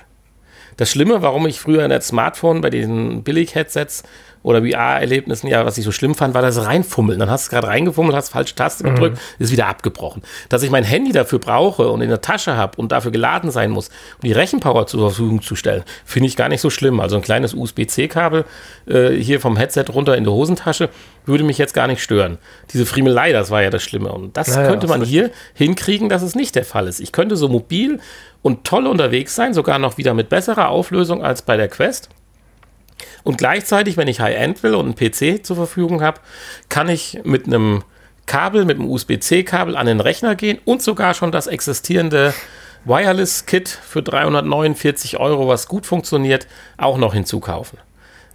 [0.76, 4.02] Das Schlimme, warum ich früher in das Smartphone bei diesen Billig-Headsets
[4.42, 7.18] oder VR-Erlebnissen, ja, was ich so schlimm fand, war das Reinfummeln.
[7.18, 8.94] Dann hast du gerade reingefummelt, hast falsche Taste mhm.
[8.94, 9.44] gedrückt, mhm.
[9.44, 10.22] ist wieder abgebrochen.
[10.50, 13.70] Dass ich mein Handy dafür brauche und in der Tasche habe und dafür geladen sein
[13.70, 17.00] muss, um die Rechenpower zur Verfügung zu stellen, finde ich gar nicht so schlimm.
[17.00, 18.44] Also ein kleines USB-C-Kabel
[18.86, 20.90] äh, hier vom Headset runter in die Hosentasche
[21.24, 22.36] würde mich jetzt gar nicht stören.
[22.72, 24.12] Diese Friemelei, das war ja das Schlimme.
[24.12, 27.00] Und das naja, könnte man hier hinkriegen, dass es nicht der Fall ist.
[27.00, 27.98] Ich könnte so mobil
[28.44, 32.10] und toll unterwegs sein, sogar noch wieder mit besserer Auflösung als bei der Quest.
[33.22, 36.20] Und gleichzeitig, wenn ich High-End will und einen PC zur Verfügung habe,
[36.68, 37.84] kann ich mit einem
[38.26, 42.34] Kabel, mit einem USB-C-Kabel an den Rechner gehen und sogar schon das existierende
[42.84, 47.78] Wireless-Kit für 349 Euro, was gut funktioniert, auch noch hinzukaufen.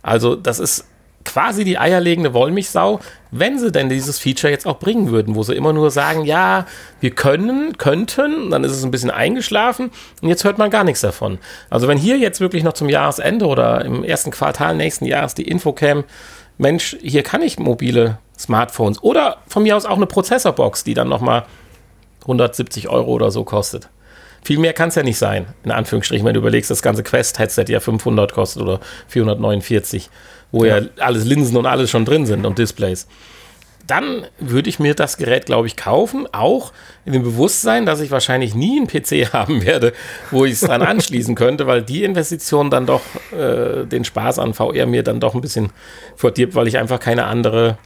[0.01, 0.87] Also das ist
[1.29, 5.53] quasi die eierlegende Wollmilchsau, wenn sie denn dieses Feature jetzt auch bringen würden, wo sie
[5.53, 6.65] immer nur sagen, ja,
[6.99, 11.01] wir können, könnten, dann ist es ein bisschen eingeschlafen und jetzt hört man gar nichts
[11.01, 11.37] davon.
[11.69, 15.47] Also wenn hier jetzt wirklich noch zum Jahresende oder im ersten Quartal nächsten Jahres die
[15.47, 16.03] Info käme,
[16.57, 21.09] Mensch, hier kann ich mobile Smartphones oder von mir aus auch eine Prozessorbox, die dann
[21.09, 21.45] nochmal
[22.21, 23.89] 170 Euro oder so kostet.
[24.43, 27.65] Viel mehr kann es ja nicht sein, in Anführungsstrichen, wenn du überlegst, das ganze Quest-Headset
[27.67, 30.09] ja 500 kostet oder 449
[30.51, 30.79] wo ja.
[30.79, 33.07] ja alles Linsen und alles schon drin sind und Displays.
[33.87, 36.73] Dann würde ich mir das Gerät, glaube ich, kaufen, auch
[37.05, 39.93] in dem Bewusstsein, dass ich wahrscheinlich nie einen PC haben werde,
[40.29, 44.53] wo ich es dran anschließen könnte, weil die Investition dann doch äh, den Spaß an
[44.53, 45.71] VR mir dann doch ein bisschen
[46.15, 47.79] verdirbt, weil ich einfach keine andere,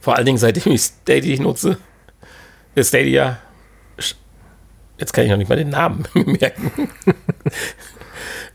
[0.00, 1.78] vor allen Dingen seitdem ich Stadia nutze,
[2.76, 3.38] äh, Stadia,
[4.98, 6.88] jetzt kann ich noch nicht mal den Namen merken.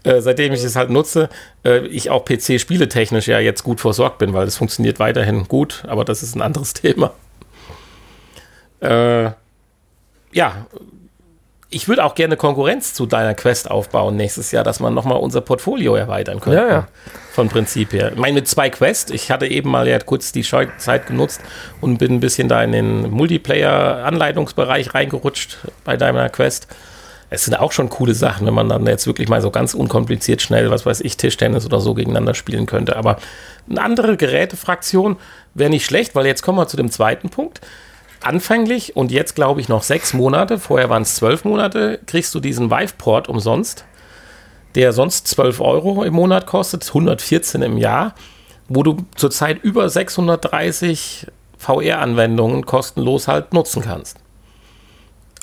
[0.03, 1.29] Äh, seitdem ich es halt nutze,
[1.65, 6.05] äh, ich auch PC-spieletechnisch ja jetzt gut versorgt bin, weil es funktioniert weiterhin gut, aber
[6.05, 7.11] das ist ein anderes Thema.
[8.79, 9.31] Äh,
[10.31, 10.65] ja,
[11.71, 15.41] ich würde auch gerne Konkurrenz zu deiner Quest aufbauen nächstes Jahr, dass man nochmal unser
[15.41, 16.59] Portfolio erweitern könnte.
[16.59, 16.87] Ja, ja.
[17.33, 18.11] Von Prinzip her.
[18.13, 21.41] Ich meine, mit zwei Quests, ich hatte eben mal ja kurz die Zeit genutzt
[21.79, 26.67] und bin ein bisschen da in den Multiplayer-Anleitungsbereich reingerutscht bei deiner Quest
[27.29, 30.41] es sind auch schon coole Sachen, wenn man dann jetzt wirklich mal so ganz unkompliziert
[30.41, 32.95] schnell, was weiß ich, Tischtennis oder so gegeneinander spielen könnte.
[32.95, 33.17] Aber
[33.69, 35.17] eine andere Gerätefraktion
[35.53, 37.61] wäre nicht schlecht, weil jetzt kommen wir zu dem zweiten Punkt.
[38.21, 42.39] Anfänglich und jetzt glaube ich noch sechs Monate, vorher waren es zwölf Monate, kriegst du
[42.39, 43.85] diesen Vive-Port umsonst,
[44.75, 48.15] der sonst 12 Euro im Monat kostet, 114 im Jahr,
[48.67, 54.17] wo du zurzeit über 630 VR-Anwendungen kostenlos halt nutzen kannst.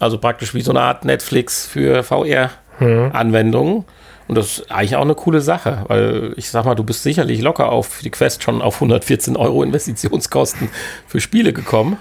[0.01, 3.85] Also praktisch wie so eine Art Netflix für VR-Anwendungen.
[4.29, 7.41] Und das ist eigentlich auch eine coole Sache, weil ich sag mal, du bist sicherlich
[7.41, 10.69] locker auf die Quest schon auf 114 Euro Investitionskosten
[11.07, 11.97] für Spiele gekommen.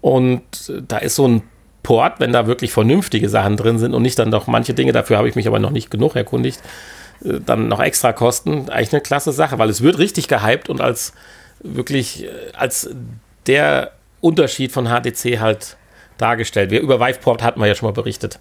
[0.00, 0.42] Und
[0.86, 1.42] da ist so ein
[1.88, 5.16] Port, wenn da wirklich vernünftige Sachen drin sind und nicht dann doch manche Dinge, dafür
[5.16, 6.60] habe ich mich aber noch nicht genug erkundigt,
[7.24, 10.82] äh, dann noch extra kosten, eigentlich eine klasse Sache, weil es wird richtig gehypt und
[10.82, 11.14] als
[11.60, 12.90] wirklich äh, als
[13.46, 15.77] der Unterschied von HTC halt
[16.18, 16.70] dargestellt.
[16.70, 18.38] Wir, über Viveport hatten wir ja schon mal berichtet,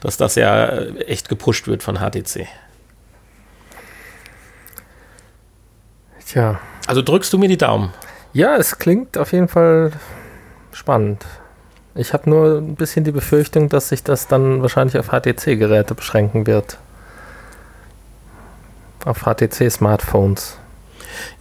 [0.00, 2.46] dass das ja äh, echt gepusht wird von HTC.
[6.26, 6.60] Tja.
[6.86, 7.92] Also drückst du mir die Daumen?
[8.32, 9.92] Ja, es klingt auf jeden Fall
[10.72, 11.26] spannend.
[11.94, 16.46] Ich habe nur ein bisschen die Befürchtung, dass sich das dann wahrscheinlich auf HTC-Geräte beschränken
[16.46, 16.78] wird.
[19.04, 20.56] Auf HTC-Smartphones.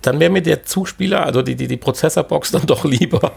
[0.02, 3.34] Dann wäre mir der Zuspieler, also die, die, die Prozessorbox, dann doch lieber.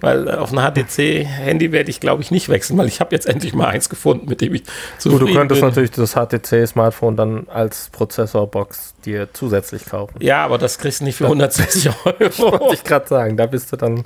[0.00, 3.54] weil auf ein HTC-Handy werde ich, glaube ich, nicht wechseln, weil ich habe jetzt endlich
[3.54, 4.62] mal eins gefunden, mit dem ich
[4.98, 5.68] zufrieden Gut, du könntest bin.
[5.68, 10.16] natürlich das HTC-Smartphone dann als Prozessorbox dir zusätzlich kaufen.
[10.20, 12.60] Ja, aber das kriegst du nicht für 160 Euro.
[12.60, 14.04] Wollte ich gerade sagen, da bist du dann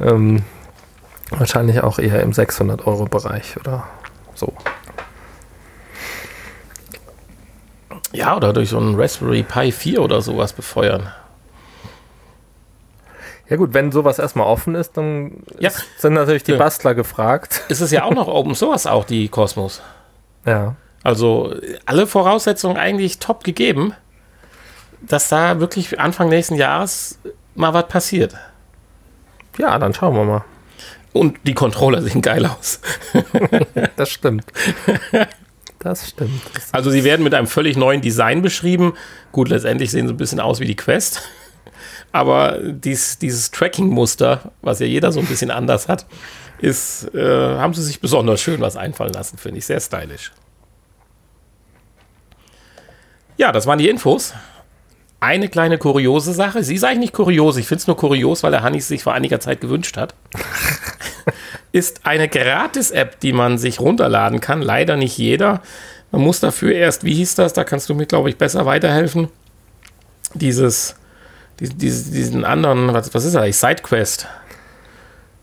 [0.00, 0.42] ähm,
[1.30, 3.86] Wahrscheinlich auch eher im 600-Euro-Bereich oder
[4.34, 4.52] so.
[8.12, 11.12] Ja, oder durch so einen Raspberry Pi 4 oder sowas befeuern.
[13.48, 15.70] Ja gut, wenn sowas erstmal offen ist, dann ja.
[15.98, 16.58] sind natürlich die ja.
[16.58, 17.62] Bastler gefragt.
[17.68, 19.82] Ist es ja auch noch Open Source, auch die Cosmos.
[20.46, 20.76] Ja.
[21.02, 21.54] Also
[21.86, 23.94] alle Voraussetzungen eigentlich top gegeben,
[25.00, 27.18] dass da wirklich Anfang nächsten Jahres
[27.54, 28.34] mal was passiert.
[29.58, 30.44] Ja, dann schauen wir mal.
[31.12, 32.80] Und die Controller sehen geil aus.
[33.96, 34.44] das stimmt.
[35.80, 36.42] Das stimmt.
[36.72, 38.92] Also sie werden mit einem völlig neuen Design beschrieben.
[39.32, 41.22] Gut, letztendlich sehen sie ein bisschen aus wie die Quest.
[42.12, 46.06] Aber dies, dieses Tracking-Muster, was ja jeder so ein bisschen anders hat,
[46.58, 49.66] ist, äh, haben sie sich besonders schön was einfallen lassen, finde ich.
[49.66, 50.32] Sehr stylisch.
[53.38, 54.34] Ja, das waren die Infos
[55.20, 56.64] eine kleine kuriose Sache.
[56.64, 59.12] Sie ist eigentlich nicht kurios, ich finde es nur kurios, weil der Hanni sich vor
[59.12, 60.14] einiger Zeit gewünscht hat.
[61.72, 64.62] ist eine Gratis-App, die man sich runterladen kann.
[64.62, 65.62] Leider nicht jeder.
[66.10, 67.52] Man muss dafür erst, wie hieß das?
[67.52, 69.28] Da kannst du mir, glaube ich, besser weiterhelfen.
[70.34, 70.96] Dieses,
[71.60, 73.56] diesen, diesen anderen, was, was ist das eigentlich?
[73.56, 74.26] Sidequest.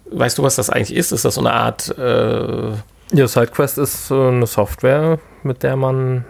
[0.09, 1.11] Weißt du, was das eigentlich ist?
[1.11, 1.97] Ist das so eine Art.
[1.97, 2.73] Äh
[3.13, 6.25] ja, Sidequest ist eine Software, mit der man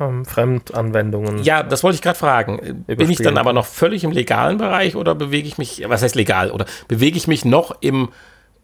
[0.00, 1.42] ähm, Fremdanwendungen.
[1.42, 2.84] Ja, das wollte ich gerade fragen.
[2.86, 6.14] Bin ich dann aber noch völlig im legalen Bereich oder bewege ich mich, was heißt
[6.14, 8.08] legal, oder bewege ich mich noch im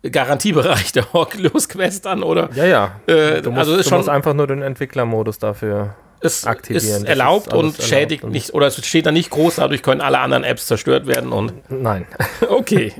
[0.03, 2.51] Garantiebereich der Oculus Quest an oder?
[2.55, 3.01] Ja, ja.
[3.07, 7.03] Äh, du musst, also ist schon, musst einfach nur den Entwicklermodus dafür es aktivieren.
[7.03, 10.01] Ist erlaubt ist und schädigt und nicht, oder es steht da nicht groß, dadurch können
[10.01, 11.53] alle anderen Apps zerstört werden und.
[11.71, 12.07] Nein.
[12.49, 12.93] Okay.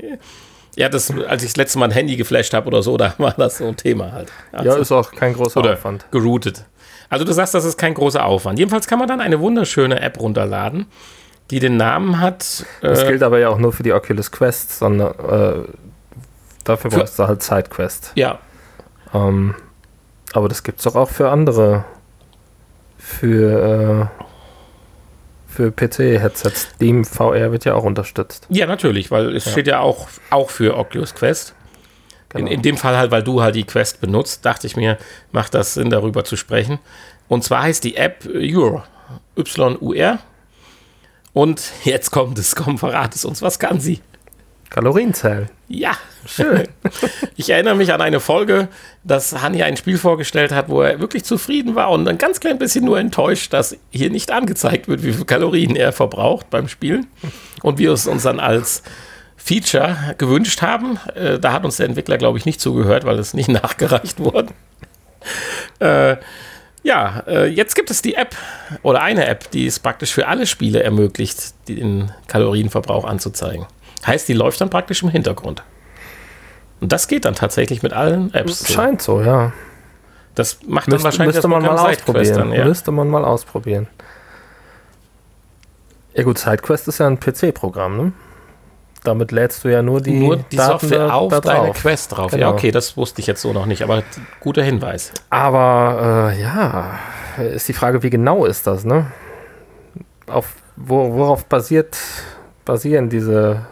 [0.75, 3.33] Ja, das, als ich das letzte Mal ein Handy geflasht habe oder so, da war
[3.35, 4.31] das so ein Thema halt.
[4.51, 6.05] Also, ja, ist auch kein großer oder Aufwand.
[6.11, 6.63] Geroutet.
[7.09, 8.59] Also du sagst, das ist kein großer Aufwand.
[8.59, 10.85] Jedenfalls kann man dann eine wunderschöne App runterladen,
[11.49, 12.65] die den Namen hat.
[12.81, 15.63] Das äh, gilt aber ja auch nur für die Oculus Quest, sondern äh,
[16.69, 18.11] dafür brauchst du halt Sidequest.
[18.15, 18.39] Ja.
[19.13, 19.55] Ähm,
[20.33, 21.85] aber das gibt es doch auch für andere.
[22.97, 24.25] Für, äh,
[25.47, 26.69] für PC-Headsets.
[26.75, 28.45] Steam VR wird ja auch unterstützt.
[28.49, 29.51] Ja, natürlich, weil es ja.
[29.51, 31.55] steht ja auch, auch für Oculus Quest.
[32.29, 32.45] Genau.
[32.45, 34.97] In, in dem Fall halt, weil du halt die Quest benutzt, dachte ich mir,
[35.31, 36.79] macht das Sinn, darüber zu sprechen.
[37.27, 38.83] Und zwar heißt die App Your,
[39.37, 40.19] Y-U-R.
[41.33, 44.01] Und jetzt kommt es, komm, verrat es uns, was kann sie?
[44.69, 45.49] Kalorienzellen.
[45.67, 45.91] Ja,
[46.25, 46.67] schön.
[47.35, 48.67] ich erinnere mich an eine Folge,
[49.03, 52.59] dass Hanni ein Spiel vorgestellt hat, wo er wirklich zufrieden war und ein ganz klein
[52.59, 57.07] bisschen nur enttäuscht, dass hier nicht angezeigt wird, wie viele Kalorien er verbraucht beim Spielen.
[57.61, 58.83] Und wir es uns dann als
[59.37, 60.99] Feature gewünscht haben.
[61.15, 64.49] Äh, da hat uns der Entwickler, glaube ich, nicht zugehört, weil es nicht nachgereicht wurde.
[65.79, 66.17] Äh,
[66.83, 68.35] ja, äh, jetzt gibt es die App
[68.83, 73.65] oder eine App, die es praktisch für alle Spiele ermöglicht, den Kalorienverbrauch anzuzeigen.
[74.05, 75.63] Heißt, die läuft dann praktisch im Hintergrund.
[76.79, 78.71] Und das geht dann tatsächlich mit allen Apps.
[78.71, 79.51] Scheint so, ja.
[80.35, 82.35] Das macht dann Müsst, wahrscheinlich müsste man mal ausprobieren.
[82.35, 82.65] Dann, ja.
[82.65, 83.87] Müsste man mal ausprobieren.
[86.13, 88.13] Ja gut, SideQuest ist ja ein PC-Programm, ne?
[89.03, 92.15] damit lädst du ja nur die, nur die Daten Software da, auf da deine Quest
[92.15, 92.31] drauf.
[92.31, 92.41] Genau.
[92.41, 94.03] Ja, okay, das wusste ich jetzt so noch nicht, aber
[94.39, 95.13] guter Hinweis.
[95.29, 96.99] Aber äh, ja,
[97.37, 99.11] ist die Frage, wie genau ist das, ne?
[100.27, 101.97] Auf, wo, worauf basiert,
[102.65, 103.65] basieren diese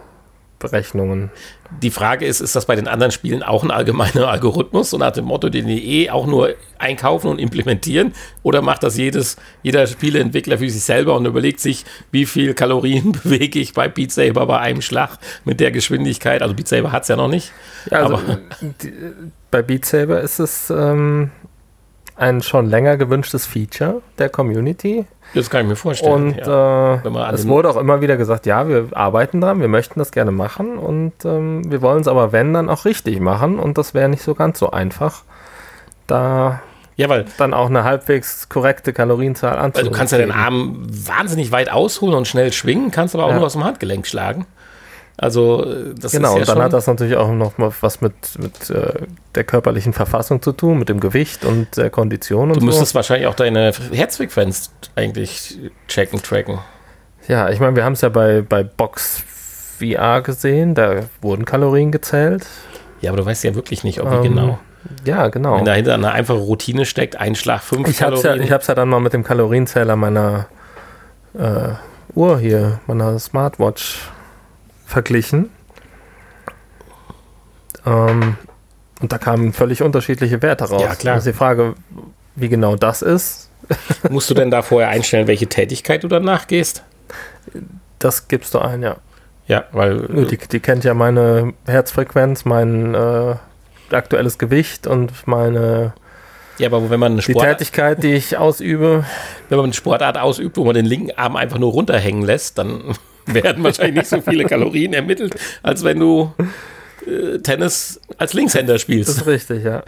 [0.60, 1.30] Berechnungen?
[1.82, 5.12] Die Frage ist, ist das bei den anderen Spielen auch ein allgemeiner Algorithmus, so nach
[5.12, 8.14] dem Motto, den die eh auch nur einkaufen und implementieren?
[8.44, 13.12] Oder macht das jedes, jeder Spieleentwickler für sich selber und überlegt sich, wie viel Kalorien
[13.24, 16.42] bewege ich bei Beat Saber bei einem Schlag mit der Geschwindigkeit?
[16.42, 17.52] Also Beat Saber hat es ja noch nicht.
[17.92, 18.20] Ja, also
[18.82, 18.94] die,
[19.52, 21.32] bei Beat Saber ist es ähm,
[22.18, 25.06] ein schon länger gewünschtes Feature der Community.
[25.34, 26.14] Das kann ich mir vorstellen.
[26.14, 26.96] Und ja.
[26.96, 30.32] äh, es wurde auch immer wieder gesagt, ja, wir arbeiten dran, wir möchten das gerne
[30.32, 34.10] machen und ähm, wir wollen es aber, wenn, dann auch richtig machen und das wäre
[34.10, 35.24] nicht so ganz so einfach,
[36.08, 36.62] da
[36.96, 39.78] ja, weil dann auch eine halbwegs korrekte Kalorienzahl anzeigen.
[39.78, 43.30] Also du kannst ja den Arm wahnsinnig weit ausholen und schnell schwingen, kannst aber auch
[43.30, 43.36] ja.
[43.36, 44.48] nur aus dem Handgelenk schlagen.
[45.20, 48.14] Also das genau, ist ja und dann hat das natürlich auch noch mal was mit,
[48.38, 48.94] mit äh,
[49.34, 52.96] der körperlichen Verfassung zu tun, mit dem Gewicht und der Kondition und Du müsstest so.
[52.96, 56.60] wahrscheinlich auch deine Herzfrequenz eigentlich checken, tracken.
[57.28, 59.24] Ja, ich meine, wir haben es ja bei, bei Box
[59.80, 62.46] VR gesehen, da wurden Kalorien gezählt.
[63.02, 64.60] Ja, aber du weißt ja wirklich nicht, ob ähm, genau.
[65.04, 65.58] Ja, genau.
[65.58, 68.24] Wenn dahinter eine einfache Routine steckt, ein Schlag fünf ich Kalorien.
[68.24, 70.46] Hab's ja, ich habe es ja dann mal mit dem Kalorienzähler meiner
[71.34, 71.70] äh,
[72.14, 74.10] Uhr hier, meiner Smartwatch
[74.88, 75.50] verglichen.
[77.86, 78.38] Ähm,
[79.00, 80.82] und da kamen völlig unterschiedliche Werte raus.
[80.82, 81.16] Ja, klar.
[81.16, 81.76] Also die Frage,
[82.36, 83.52] wie genau das ist.
[84.10, 86.84] Musst du denn da vorher einstellen, welche Tätigkeit du dann nachgehst?
[88.00, 88.98] Das gibst du ein, ja.
[89.48, 90.08] Ja, weil.
[90.30, 93.36] Die, die kennt ja meine Herzfrequenz, mein äh,
[93.92, 95.94] aktuelles Gewicht und meine.
[96.58, 99.06] Ja, aber wenn man eine Sport die Tätigkeit, die ich ausübe.
[99.50, 102.96] Wenn man eine Sportart ausübt, wo man den linken Arm einfach nur runterhängen lässt, dann
[103.28, 106.34] werden wahrscheinlich nicht so viele Kalorien ermittelt, als wenn du
[107.06, 109.10] äh, Tennis als Linkshänder spielst.
[109.10, 109.84] Das ist richtig, ja.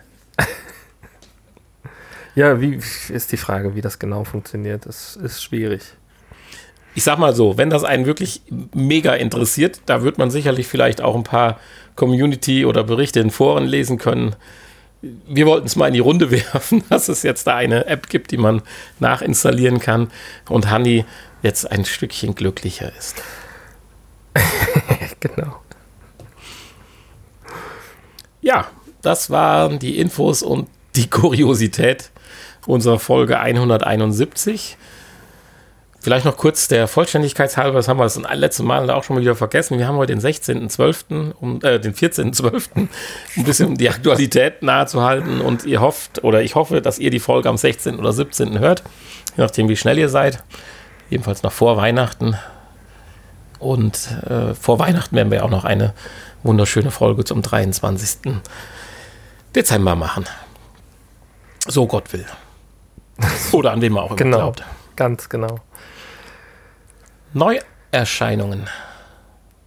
[2.36, 4.86] ja, wie ist die Frage, wie das genau funktioniert?
[4.86, 5.82] Das ist schwierig.
[6.96, 8.42] Ich sag mal so, wenn das einen wirklich
[8.74, 11.60] mega interessiert, da wird man sicherlich vielleicht auch ein paar
[11.96, 14.36] Community oder Berichte in Foren lesen können.
[15.02, 18.32] Wir wollten es mal in die Runde werfen, dass es jetzt da eine App gibt,
[18.32, 18.62] die man
[19.00, 20.10] nachinstallieren kann.
[20.50, 21.06] Und Hanni
[21.42, 23.24] jetzt ein Stückchen glücklicher ist.
[25.20, 25.62] genau.
[28.42, 28.68] Ja,
[29.02, 32.12] das waren die Infos und die Kuriosität
[32.66, 34.78] unserer Folge 171.
[36.02, 39.22] Vielleicht noch kurz der Vollständigkeit halber, das haben wir das letzte Mal auch schon mal
[39.22, 39.78] wieder vergessen.
[39.78, 42.90] Wir haben heute den 16.12., um, äh, den 14.12., um
[43.36, 45.42] ein bisschen die Aktualität nahe zu halten.
[45.42, 48.00] Und ihr hofft, oder ich hoffe, dass ihr die Folge am 16.
[48.00, 48.60] oder 17.
[48.60, 48.84] hört,
[49.36, 50.42] je nachdem, wie schnell ihr seid
[51.10, 52.36] jedenfalls noch vor Weihnachten.
[53.60, 55.94] Und äh, vor Weihnachten werden wir auch noch eine
[56.44, 58.34] wunderschöne Folge zum 23.
[59.56, 60.26] Dezember machen.
[61.68, 62.26] So Gott will.
[63.52, 64.64] Oder an dem man auch immer genau, glaubt.
[64.96, 65.60] Ganz genau.
[67.34, 68.70] Neuerscheinungen.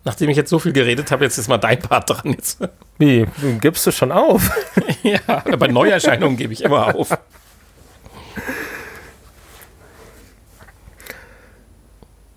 [0.05, 2.33] Nachdem ich jetzt so viel geredet habe, jetzt ist mal dein Part dran.
[2.33, 2.59] Jetzt.
[2.98, 3.26] Wie?
[3.61, 4.50] Gibst du schon auf?
[5.02, 5.20] ja,
[5.57, 7.16] bei Neuerscheinungen gebe ich immer auf.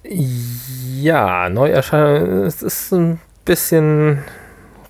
[0.10, 2.44] Ja, Neuerscheinung.
[2.44, 4.24] Es ist ein bisschen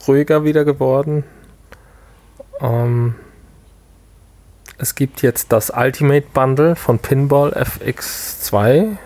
[0.08, 1.23] ruhiger wieder geworden.
[2.60, 3.15] Ähm,
[4.78, 8.97] es gibt jetzt das Ultimate Bundle von Pinball FX2.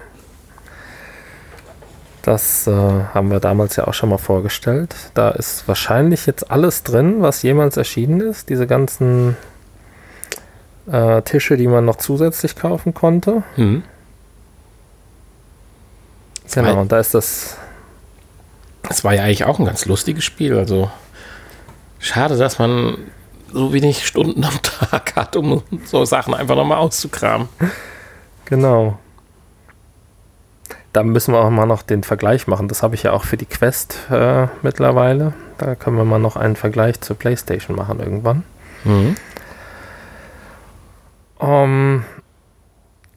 [2.24, 4.96] Das äh, haben wir damals ja auch schon mal vorgestellt.
[5.14, 8.50] Da ist wahrscheinlich jetzt alles drin, was jemals erschienen ist.
[8.50, 9.38] Diese ganzen
[10.92, 13.44] äh, Tische, die man noch zusätzlich kaufen konnte.
[13.56, 13.84] Mhm.
[16.54, 17.58] Genau, und da ist das.
[18.84, 20.58] Das war ja eigentlich auch ein ganz lustiges Spiel.
[20.58, 20.90] Also
[22.00, 22.98] schade, dass man
[23.52, 27.50] so wenig Stunden am Tag hat, um so Sachen einfach nochmal auszukramen.
[28.46, 28.98] Genau.
[30.92, 32.68] Da müssen wir auch mal noch den Vergleich machen.
[32.68, 35.34] Das habe ich ja auch für die Quest äh, mittlerweile.
[35.60, 38.44] Da können wir mal noch einen Vergleich zur PlayStation machen irgendwann.
[38.86, 39.16] Mhm.
[41.38, 42.06] Um, ähm,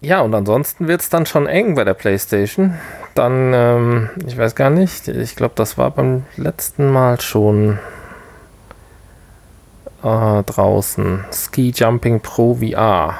[0.03, 2.75] ja, und ansonsten wird es dann schon eng bei der PlayStation.
[3.15, 7.79] Dann, ähm, ich weiß gar nicht, ich glaube, das war beim letzten Mal schon
[10.03, 11.25] äh, draußen.
[11.33, 13.15] Ski Jumping Pro VR.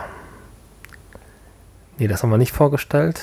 [1.99, 3.21] Nee, das haben wir nicht vorgestellt.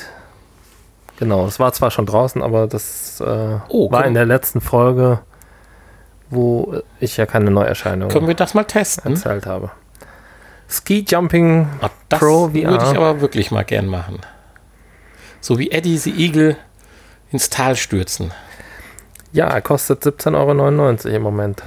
[1.18, 5.20] Genau, das war zwar schon draußen, aber das äh, oh, war in der letzten Folge,
[6.30, 9.16] wo ich ja keine Neuerscheinung Können wir das mal testen?
[9.16, 9.72] erzählt habe.
[10.70, 12.54] Ski Jumping Ach, das Pro VR.
[12.54, 14.20] würde ich aber wirklich mal gern machen.
[15.42, 16.58] So wie Eddie the Eagle
[17.32, 18.32] ins Tal stürzen.
[19.32, 20.36] Ja, er kostet 17,99
[21.06, 21.64] Euro im Moment.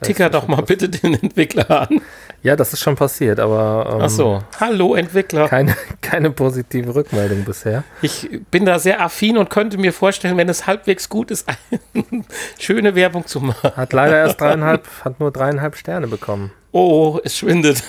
[0.00, 2.00] Ticker doch mal bitte den Entwickler an.
[2.42, 3.90] Ja, das ist schon passiert, aber.
[3.94, 4.42] Ähm, Ach so.
[4.60, 5.48] Hallo Entwickler.
[5.48, 7.82] Keine, keine positive Rückmeldung bisher.
[8.00, 11.48] Ich bin da sehr affin und könnte mir vorstellen, wenn es halbwegs gut ist,
[11.94, 12.24] eine
[12.58, 13.72] schöne Werbung zu machen.
[13.74, 16.52] Hat leider erst dreieinhalb, hat nur dreieinhalb Sterne bekommen.
[16.72, 17.82] Oh, es schwindet.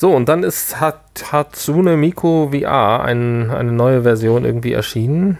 [0.00, 5.38] So, und dann ist hat Hatsune Miku VR ein, eine neue Version irgendwie erschienen.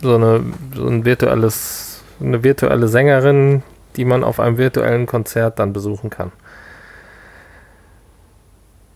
[0.00, 0.42] So eine
[0.74, 3.62] so ein virtuelles, eine virtuelle Sängerin,
[3.94, 6.32] die man auf einem virtuellen Konzert dann besuchen kann.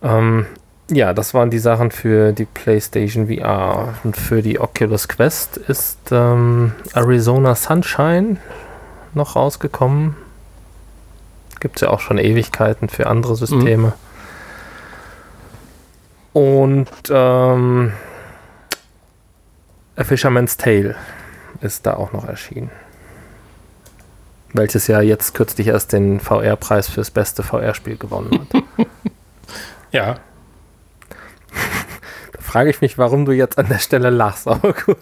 [0.02, 0.46] Ähm,
[0.90, 3.94] ja, das waren die Sachen für die PlayStation VR.
[4.02, 8.38] Und für die Oculus Quest ist ähm, Arizona Sunshine
[9.14, 10.16] noch rausgekommen
[11.66, 13.92] Gibt es ja auch schon Ewigkeiten für andere Systeme.
[16.32, 16.32] Mhm.
[16.32, 17.92] Und ähm,
[19.96, 20.94] A Fisherman's Tale
[21.60, 22.70] ist da auch noch erschienen.
[24.52, 28.62] Welches ja jetzt kürzlich erst den VR-Preis fürs beste VR-Spiel gewonnen hat.
[29.90, 30.14] ja.
[32.32, 34.98] da frage ich mich, warum du jetzt an der Stelle lachst, aber gut.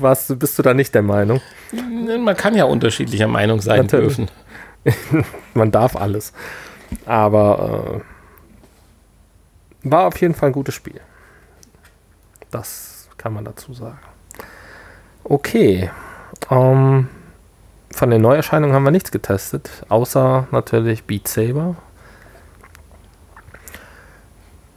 [0.00, 1.40] Was, bist du da nicht der Meinung?
[1.72, 4.16] Man kann ja unterschiedlicher Meinung sein Natürlich.
[4.16, 4.30] dürfen.
[5.54, 6.32] Man darf alles.
[7.06, 8.02] Aber
[9.82, 11.00] äh, war auf jeden Fall ein gutes Spiel.
[12.50, 13.98] Das kann man dazu sagen.
[15.24, 15.90] Okay.
[16.50, 17.08] Ähm,
[17.90, 21.76] von den Neuerscheinungen haben wir nichts getestet, außer natürlich Beat Saber.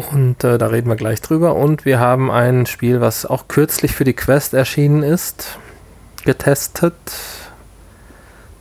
[0.10, 1.56] Und äh, da reden wir gleich drüber.
[1.56, 5.58] Und wir haben ein Spiel, was auch kürzlich für die Quest erschienen ist,
[6.24, 6.96] getestet,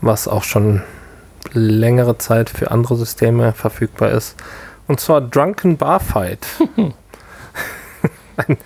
[0.01, 0.83] was auch schon
[1.53, 4.37] längere Zeit für andere Systeme verfügbar ist.
[4.87, 6.47] Und zwar Drunken Bar Fight.
[8.37, 8.57] ein,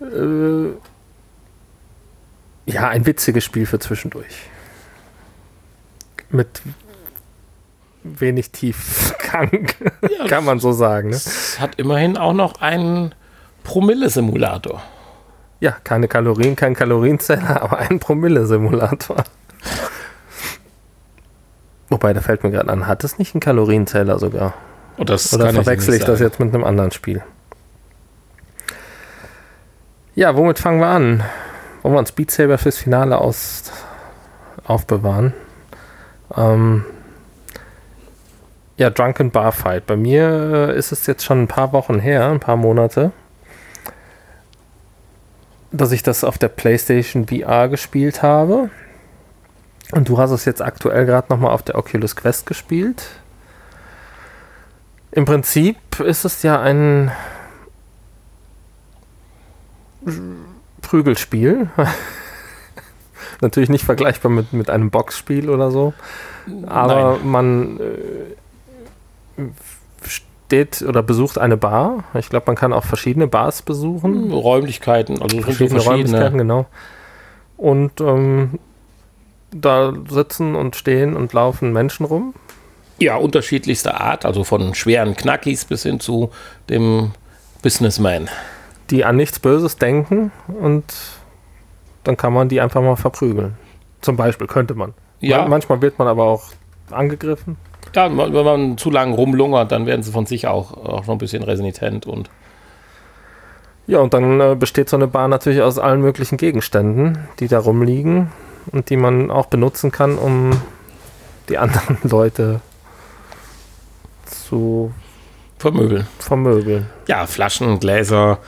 [0.00, 0.70] äh,
[2.66, 4.48] ja, ein witziges Spiel für zwischendurch.
[6.30, 6.62] Mit
[8.20, 9.68] wenig Tiefgang,
[10.18, 11.10] ja, kann man so sagen.
[11.10, 11.16] Ne?
[11.16, 13.14] Es hat immerhin auch noch einen
[13.64, 14.82] Promille-Simulator.
[15.60, 19.24] Ja, keine Kalorien, kein Kalorienzähler, aber ein Promille-Simulator.
[21.88, 24.54] Wobei, da fällt mir gerade an, hat es nicht einen Kalorienzähler sogar?
[24.98, 27.22] Oh, Oder verwechsel ich, ich das jetzt mit einem anderen Spiel?
[30.14, 31.22] Ja, womit fangen wir an?
[31.82, 33.64] Wollen wir uns Beat Saber fürs Finale aus,
[34.64, 35.34] aufbewahren?
[36.34, 36.84] Ähm,
[38.76, 39.86] ja, Drunken Bar Fight.
[39.86, 43.12] Bei mir ist es jetzt schon ein paar Wochen her, ein paar Monate,
[45.72, 48.70] dass ich das auf der PlayStation VR gespielt habe.
[49.92, 53.04] Und du hast es jetzt aktuell gerade nochmal auf der Oculus Quest gespielt.
[55.12, 57.10] Im Prinzip ist es ja ein
[60.82, 61.70] Prügelspiel.
[63.40, 65.94] Natürlich nicht vergleichbar mit, mit einem Boxspiel oder so.
[66.66, 67.30] Aber Nein.
[67.30, 68.34] man äh,
[70.06, 72.04] steht oder besucht eine Bar.
[72.14, 74.14] Ich glaube, man kann auch verschiedene Bars besuchen.
[74.14, 76.66] Hm, Räumlichkeiten, also verschiedene, verschiedene Räumlichkeiten, genau.
[77.56, 78.58] Und ähm,
[79.50, 82.34] da sitzen und stehen und laufen Menschen rum.
[82.98, 86.30] Ja, unterschiedlichster Art, also von schweren Knackis bis hin zu
[86.68, 87.12] dem
[87.62, 88.28] Businessman
[88.90, 90.84] die an nichts Böses denken und
[92.04, 93.56] dann kann man die einfach mal verprügeln.
[94.00, 94.94] Zum Beispiel könnte man.
[95.20, 95.46] Ja.
[95.48, 96.44] manchmal wird man aber auch
[96.90, 97.56] angegriffen.
[97.96, 101.18] Ja, wenn man zu lange rumlungert, dann werden sie von sich auch, auch noch ein
[101.18, 102.28] bisschen resistent und.
[103.86, 107.58] Ja, und dann äh, besteht so eine Bar natürlich aus allen möglichen Gegenständen, die da
[107.58, 108.32] rumliegen
[108.70, 110.60] und die man auch benutzen kann, um
[111.48, 112.60] die anderen Leute
[114.26, 114.92] zu
[115.56, 116.06] vermöbeln.
[116.18, 116.90] Vermöbeln.
[117.06, 118.40] Ja, Flaschen, Gläser,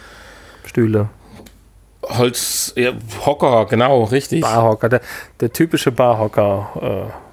[0.67, 1.09] Stühle.
[2.03, 2.93] Holz, ja,
[3.25, 4.43] Hocker, genau, richtig.
[4.43, 5.01] Barhocker, der,
[5.41, 7.09] der typische Barhocker.
[7.11, 7.28] Äh,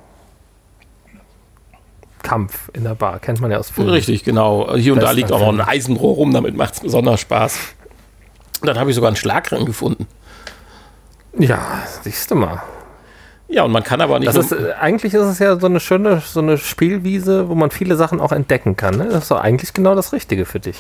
[2.25, 3.91] Kampf in der Bar, kennt man ja aus Filmen.
[3.91, 4.75] Richtig, genau.
[4.75, 7.57] Hier und da liegt auch noch ein Eisenrohr rum, damit macht es besonders Spaß.
[8.61, 10.07] Und dann habe ich sogar einen Schlagring gefunden.
[11.37, 12.63] Ja, siehst du mal.
[13.47, 14.27] Ja, und man kann aber nicht.
[14.27, 17.69] Das ist, äh, eigentlich ist es ja so eine schöne so eine Spielwiese, wo man
[17.69, 18.97] viele Sachen auch entdecken kann.
[18.97, 19.05] Ne?
[19.05, 20.77] Das ist doch eigentlich genau das Richtige für dich.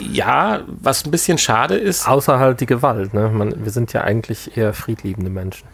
[0.00, 2.08] Ja, was ein bisschen schade ist.
[2.08, 3.14] Außer halt die Gewalt.
[3.14, 3.28] Ne?
[3.28, 5.68] Man, wir sind ja eigentlich eher friedliebende Menschen.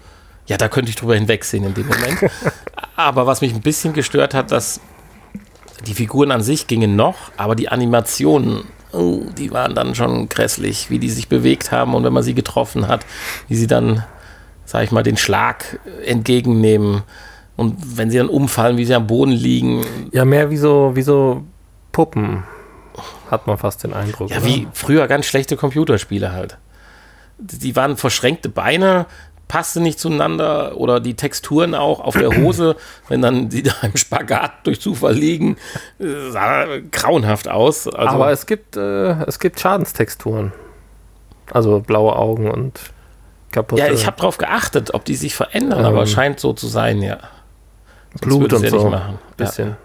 [0.46, 2.18] Ja, da könnte ich drüber hinwegsehen in dem Moment.
[3.00, 4.80] aber was mich ein bisschen gestört hat, dass
[5.86, 10.90] die Figuren an sich gingen noch, aber die Animationen, oh, die waren dann schon grässlich,
[10.90, 13.06] wie die sich bewegt haben und wenn man sie getroffen hat,
[13.48, 14.04] wie sie dann
[14.70, 17.02] sag ich mal, den Schlag entgegennehmen.
[17.56, 19.84] Und wenn sie dann umfallen, wie sie am Boden liegen.
[20.12, 21.42] Ja, mehr wie so, wie so
[21.90, 22.44] Puppen,
[23.28, 24.30] hat man fast den Eindruck.
[24.30, 24.46] Ja, oder?
[24.46, 26.56] wie früher ganz schlechte Computerspiele halt.
[27.38, 29.06] Die waren verschränkte Beine,
[29.50, 32.76] passte nicht zueinander oder die Texturen auch auf der Hose,
[33.08, 35.56] wenn dann die da im Spagat durch Zufall liegen,
[35.98, 37.88] sah grauenhaft aus.
[37.88, 40.52] Also Aber es gibt, äh, es gibt Schadenstexturen.
[41.50, 42.78] Also blaue Augen und
[43.50, 43.82] kaputte.
[43.82, 47.02] Ja, ich habe darauf geachtet, ob die sich verändern, ähm, aber scheint so zu sein,
[47.02, 47.18] ja.
[48.10, 48.76] Sonst Blut und ja so.
[48.76, 49.18] Nicht machen.
[49.36, 49.68] Bisschen.
[49.70, 49.76] Ja.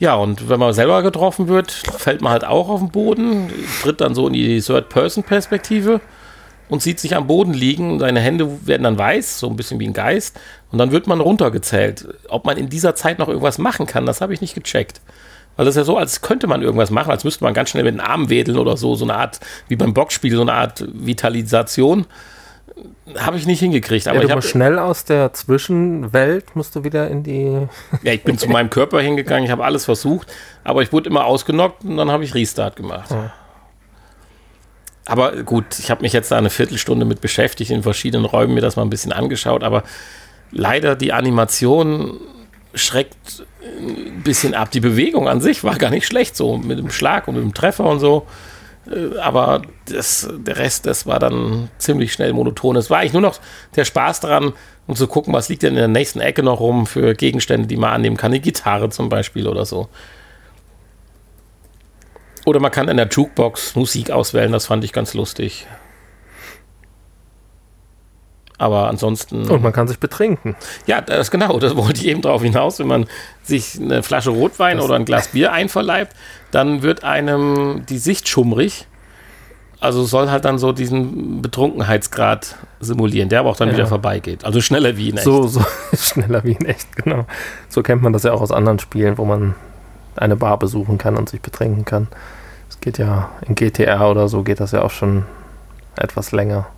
[0.00, 3.50] Ja, und wenn man selber getroffen wird, fällt man halt auch auf den Boden,
[3.82, 6.00] tritt dann so in die Third-Person-Perspektive
[6.68, 8.00] und sieht sich am Boden liegen.
[8.00, 10.38] Seine Hände werden dann weiß, so ein bisschen wie ein Geist.
[10.70, 12.06] Und dann wird man runtergezählt.
[12.28, 15.00] Ob man in dieser Zeit noch irgendwas machen kann, das habe ich nicht gecheckt.
[15.56, 17.82] Weil das ist ja so, als könnte man irgendwas machen, als müsste man ganz schnell
[17.84, 20.84] mit den Armen wedeln oder so, so eine Art, wie beim Boxspiel, so eine Art
[20.92, 22.06] Vitalisation.
[23.16, 24.06] habe ich nicht hingekriegt.
[24.06, 27.66] Aber ja, ich habe schnell aus der Zwischenwelt musst du wieder in die.
[28.02, 31.24] ja, ich bin zu meinem Körper hingegangen, ich habe alles versucht, aber ich wurde immer
[31.24, 33.10] ausgenockt und dann habe ich Restart gemacht.
[33.10, 33.32] Ja.
[35.08, 38.60] Aber gut, ich habe mich jetzt da eine Viertelstunde mit beschäftigt, in verschiedenen Räumen mir
[38.60, 39.82] das mal ein bisschen angeschaut, aber
[40.52, 42.20] leider die Animation
[42.74, 44.70] schreckt ein bisschen ab.
[44.70, 47.54] Die Bewegung an sich war gar nicht schlecht, so mit dem Schlag und mit dem
[47.54, 48.26] Treffer und so.
[48.86, 52.76] Äh, aber das, der Rest, das war dann ziemlich schnell monoton.
[52.76, 53.40] Es war eigentlich nur noch
[53.76, 54.52] der Spaß daran,
[54.86, 57.78] um zu gucken, was liegt denn in der nächsten Ecke noch rum für Gegenstände, die
[57.78, 58.30] man annehmen kann.
[58.32, 59.88] Eine Gitarre zum Beispiel oder so.
[62.48, 65.66] Oder man kann in der Jukebox Musik auswählen, das fand ich ganz lustig.
[68.56, 69.46] Aber ansonsten.
[69.50, 70.56] Und man kann sich betrinken.
[70.86, 72.78] Ja, das genau, das wollte ich eben drauf hinaus.
[72.78, 73.06] Wenn man
[73.42, 76.16] sich eine Flasche Rotwein das oder ein Glas Bier einverleibt,
[76.50, 78.86] dann wird einem die Sicht schummrig.
[79.78, 83.74] Also soll halt dann so diesen Betrunkenheitsgrad simulieren, der aber auch dann ja.
[83.74, 84.46] wieder vorbeigeht.
[84.46, 85.24] Also schneller wie in echt.
[85.24, 85.62] So, so
[85.94, 87.26] schneller wie in echt, genau.
[87.68, 89.54] So kennt man das ja auch aus anderen Spielen, wo man
[90.16, 92.08] eine Bar besuchen kann und sich betrinken kann.
[92.88, 95.26] Geht ja in GTA oder so geht das ja auch schon
[95.94, 96.68] etwas länger.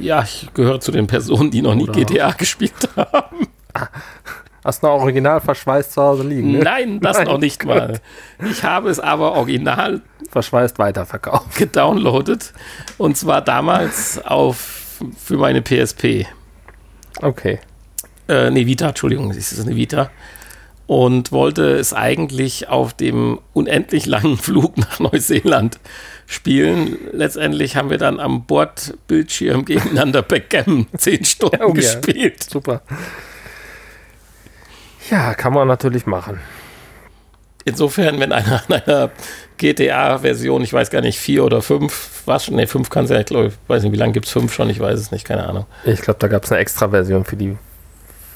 [0.00, 1.92] Ja, ich gehöre zu den Personen, die noch nie Oder?
[1.92, 3.46] GTA gespielt haben.
[4.64, 6.50] Hast du noch original verschweißt zu Hause liegen?
[6.50, 6.58] Ne?
[6.58, 7.68] Nein, das Nein, noch nicht gut.
[7.68, 8.00] mal.
[8.50, 11.54] Ich habe es aber original verschweißt weiterverkauft.
[11.54, 12.52] Gedownloadet.
[12.98, 16.26] Und zwar damals auf für meine PSP.
[17.20, 17.60] Okay.
[18.28, 20.10] Äh, nee, Vita, Entschuldigung, ist es eine Vita.
[20.86, 25.78] Und wollte es eigentlich auf dem unendlich langen Flug nach Neuseeland
[26.26, 26.98] spielen.
[27.12, 32.44] Letztendlich haben wir dann am Bordbildschirm gegeneinander Backgammon zehn Stunden oh, gespielt.
[32.44, 32.50] Ja.
[32.50, 32.82] Super.
[35.10, 36.40] Ja, kann man natürlich machen.
[37.64, 39.10] Insofern, wenn einer an einer
[39.58, 43.20] GTA-Version, ich weiß gar nicht, vier oder fünf, was schon, ne, fünf kann es ja,
[43.20, 45.46] ich glaube, weiß nicht, wie lange gibt es fünf schon, ich weiß es nicht, keine
[45.46, 45.66] Ahnung.
[45.84, 47.56] Ich glaube, da gab es eine Extra-Version für die,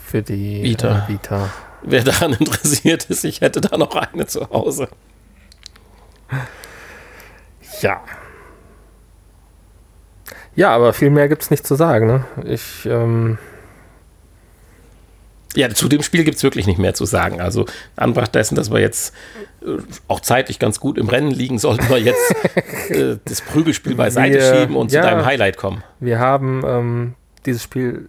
[0.04, 1.06] für die Vita.
[1.08, 1.50] Äh, Vita.
[1.86, 4.88] Wer daran interessiert ist, ich hätte da noch eine zu Hause.
[7.80, 8.02] Ja.
[10.56, 12.06] Ja, aber viel mehr gibt es nicht zu sagen.
[12.06, 12.24] Ne?
[12.44, 12.86] Ich.
[12.86, 13.38] Ähm
[15.54, 17.40] ja, zu dem Spiel gibt es wirklich nicht mehr zu sagen.
[17.40, 19.14] Also, Anbracht dessen, dass wir jetzt
[19.62, 19.78] äh,
[20.08, 22.34] auch zeitlich ganz gut im Rennen liegen, sollten wir jetzt
[22.90, 25.82] äh, das Prügelspiel beiseite wir, schieben und ja, zu deinem Highlight kommen.
[26.00, 27.14] Wir haben ähm,
[27.46, 28.08] dieses Spiel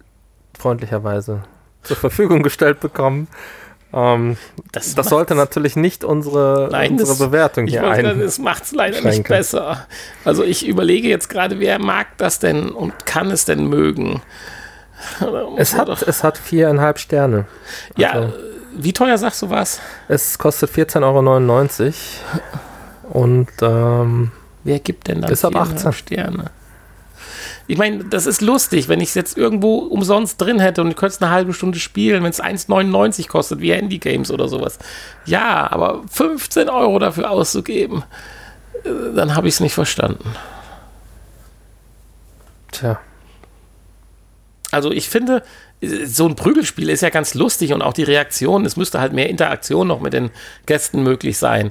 [0.58, 1.44] freundlicherweise
[1.84, 3.28] zur Verfügung gestellt bekommen
[3.92, 4.36] ähm,
[4.72, 8.20] das, das sollte natürlich nicht unsere, Nein, unsere das, Bewertung hier ein.
[8.20, 9.86] Das macht es leider nicht besser.
[10.24, 14.22] Also ich überlege jetzt gerade, wer mag das denn und kann es denn mögen?
[15.56, 17.44] Es hat, es hat viereinhalb Sterne.
[17.96, 18.34] Ja, also,
[18.76, 19.80] wie teuer sagst du was?
[20.08, 21.94] Es kostet 14,99 Euro.
[23.10, 24.32] Und ähm,
[24.64, 26.50] wer gibt denn da bis ab 18 Sterne?
[27.68, 30.96] Ich meine, das ist lustig, wenn ich es jetzt irgendwo umsonst drin hätte und ich
[30.96, 34.78] könnte es eine halbe Stunde spielen, wenn es 1,99 kostet, wie Handy-Games oder sowas.
[35.26, 38.04] Ja, aber 15 Euro dafür auszugeben,
[38.84, 40.34] äh, dann habe ich es nicht verstanden.
[42.72, 42.98] Tja.
[44.70, 45.42] Also ich finde,
[45.80, 49.28] so ein Prügelspiel ist ja ganz lustig und auch die Reaktion, es müsste halt mehr
[49.28, 50.30] Interaktion noch mit den
[50.66, 51.70] Gästen möglich sein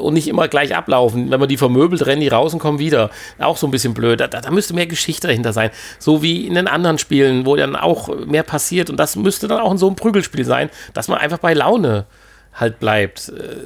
[0.00, 1.30] und nicht immer gleich ablaufen.
[1.30, 3.10] Wenn man die vermöbelt, rennen die raus und kommen wieder.
[3.38, 4.20] Auch so ein bisschen blöd.
[4.20, 5.70] Da, da müsste mehr Geschichte dahinter sein.
[5.98, 9.60] So wie in den anderen Spielen, wo dann auch mehr passiert und das müsste dann
[9.60, 12.06] auch in so einem Prügelspiel sein, dass man einfach bei Laune
[12.54, 13.28] halt bleibt.
[13.28, 13.56] Äh,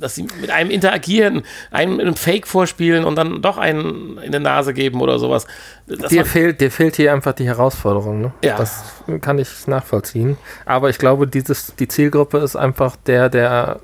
[0.00, 4.38] dass sie mit einem interagieren, einem einen Fake vorspielen und dann doch einen in die
[4.38, 5.46] Nase geben oder sowas.
[5.86, 8.20] dir, fehlt, dir fehlt hier einfach die Herausforderung.
[8.20, 8.32] Ne?
[8.44, 8.58] Ja.
[8.58, 8.84] Das
[9.20, 10.36] kann ich nachvollziehen.
[10.66, 13.80] Aber ich glaube, dieses, die Zielgruppe ist einfach der, der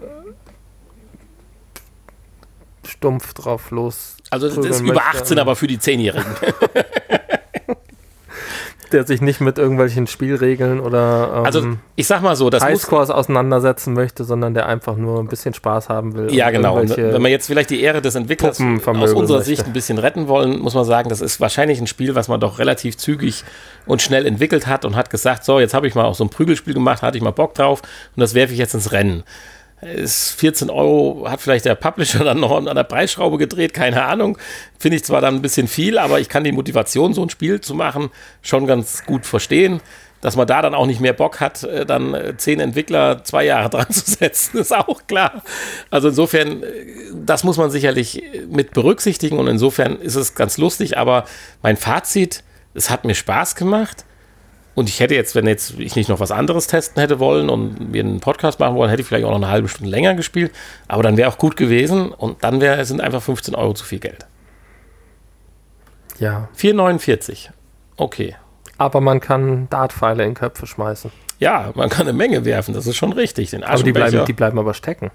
[2.86, 4.16] stumpf drauf los.
[4.30, 6.30] Also das ist über 18, aber für die Zehnjährigen.
[8.92, 11.66] der sich nicht mit irgendwelchen Spielregeln oder ähm, also
[11.96, 15.88] ich sag mal so, das Highscores auseinandersetzen möchte, sondern der einfach nur ein bisschen Spaß
[15.88, 16.32] haben will.
[16.34, 16.76] Ja, genau.
[16.76, 19.42] Wenn wir jetzt vielleicht die Ehre des Entwicklers aus unserer möchte.
[19.42, 22.40] Sicht ein bisschen retten wollen, muss man sagen, das ist wahrscheinlich ein Spiel, was man
[22.40, 23.44] doch relativ zügig
[23.86, 26.30] und schnell entwickelt hat und hat gesagt, so, jetzt habe ich mal auch so ein
[26.30, 27.82] Prügelspiel gemacht, hatte ich mal Bock drauf
[28.16, 29.24] und das werfe ich jetzt ins Rennen
[29.82, 34.38] ist 14 Euro, hat vielleicht der Publisher dann noch an der Preisschraube gedreht, keine Ahnung.
[34.78, 37.60] Finde ich zwar dann ein bisschen viel, aber ich kann die Motivation, so ein Spiel
[37.60, 38.10] zu machen,
[38.42, 39.80] schon ganz gut verstehen.
[40.22, 43.44] Dass man da dann auch nicht mehr Bock hat, äh, dann äh, zehn Entwickler zwei
[43.46, 45.42] Jahre dran zu setzen, ist auch klar.
[45.90, 46.66] Also insofern, äh,
[47.14, 51.24] das muss man sicherlich mit berücksichtigen und insofern ist es ganz lustig, aber
[51.62, 54.04] mein Fazit, es hat mir Spaß gemacht
[54.74, 57.92] und ich hätte jetzt, wenn jetzt ich nicht noch was anderes testen hätte wollen und
[57.92, 60.52] wir einen Podcast machen wollen, hätte ich vielleicht auch noch eine halbe Stunde länger gespielt.
[60.88, 63.98] Aber dann wäre auch gut gewesen und dann wäre sind einfach 15 Euro zu viel
[63.98, 64.26] Geld.
[66.18, 66.48] Ja.
[66.56, 67.48] 4,49.
[67.96, 68.36] Okay.
[68.78, 71.10] Aber man kann Dartpfeile in Köpfe schmeißen.
[71.38, 73.50] Ja, man kann eine Menge werfen, das ist schon richtig.
[73.50, 75.10] Den aber die bleiben, die bleiben aber stecken.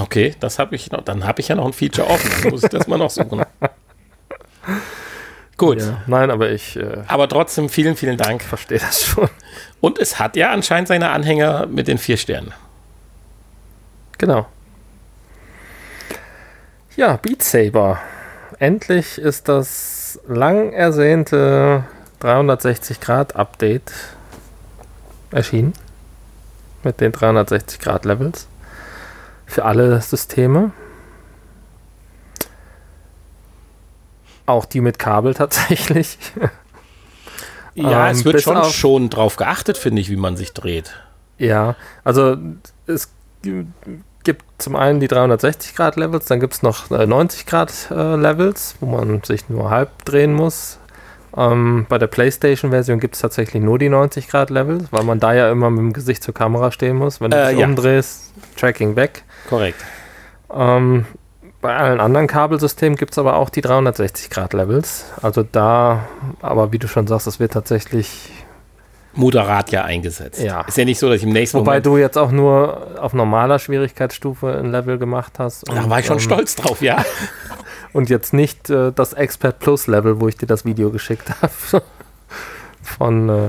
[0.00, 1.02] Okay, das habe ich noch.
[1.02, 2.30] Dann habe ich ja noch ein Feature offen.
[2.42, 3.42] Dann muss ich das mal noch suchen.
[5.62, 5.80] Gut.
[5.80, 6.76] Ja, nein, aber ich.
[6.76, 8.42] Äh, aber trotzdem vielen, vielen Dank.
[8.42, 9.28] Verstehe das schon.
[9.80, 12.52] Und es hat ja anscheinend seine Anhänger mit den vier Sternen.
[14.18, 14.46] Genau.
[16.96, 18.00] Ja, Beat Saber.
[18.58, 21.84] Endlich ist das lang ersehnte
[22.18, 23.92] 360 Grad Update
[25.30, 25.74] erschienen.
[26.82, 28.48] Mit den 360 Grad Levels.
[29.46, 30.72] Für alle Systeme.
[34.52, 36.18] Auch die mit Kabel tatsächlich.
[37.74, 40.92] Ja, ähm, es wird schon, schon drauf geachtet, finde ich, wie man sich dreht.
[41.38, 41.74] Ja,
[42.04, 42.36] also
[42.86, 43.10] es
[44.24, 48.76] gibt zum einen die 360 Grad Levels, dann gibt es noch 90 Grad äh, Levels,
[48.80, 50.80] wo man sich nur halb drehen muss.
[51.34, 55.32] Ähm, bei der PlayStation-Version gibt es tatsächlich nur die 90 Grad Levels, weil man da
[55.32, 57.22] ja immer mit dem Gesicht zur Kamera stehen muss.
[57.22, 57.66] Wenn du äh, dich ja.
[57.66, 59.24] umdrehst, Tracking weg.
[59.48, 59.82] Korrekt.
[60.54, 61.06] Ähm,
[61.62, 65.06] bei allen anderen Kabelsystemen gibt es aber auch die 360 Grad Levels.
[65.22, 66.08] Also da,
[66.42, 68.30] aber wie du schon sagst, es wird tatsächlich
[69.14, 70.42] moderat ja eingesetzt.
[70.42, 70.62] Ja.
[70.62, 73.14] Ist ja nicht so, dass ich im nächsten Wobei Moment du jetzt auch nur auf
[73.14, 75.68] normaler Schwierigkeitsstufe ein Level gemacht hast.
[75.68, 77.04] da war ich schon ähm, stolz drauf, ja.
[77.92, 81.52] und jetzt nicht äh, das Expert Plus Level, wo ich dir das Video geschickt habe.
[82.82, 83.28] Von.
[83.28, 83.48] Äh,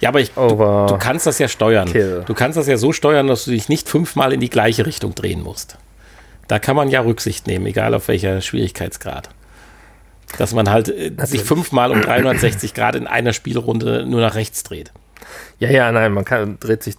[0.00, 1.88] ja, aber ich, du, du, kannst das ja steuern.
[1.88, 2.24] Kill.
[2.26, 5.14] Du kannst das ja so steuern, dass du dich nicht fünfmal in die gleiche Richtung
[5.14, 5.78] drehen musst.
[6.48, 9.28] Da kann man ja Rücksicht nehmen, egal auf welcher Schwierigkeitsgrad.
[10.36, 14.62] Dass man halt äh, sich fünfmal um 360 Grad in einer Spielrunde nur nach rechts
[14.62, 14.92] dreht.
[15.58, 16.96] Ja, ja, nein, man kann, dreht sich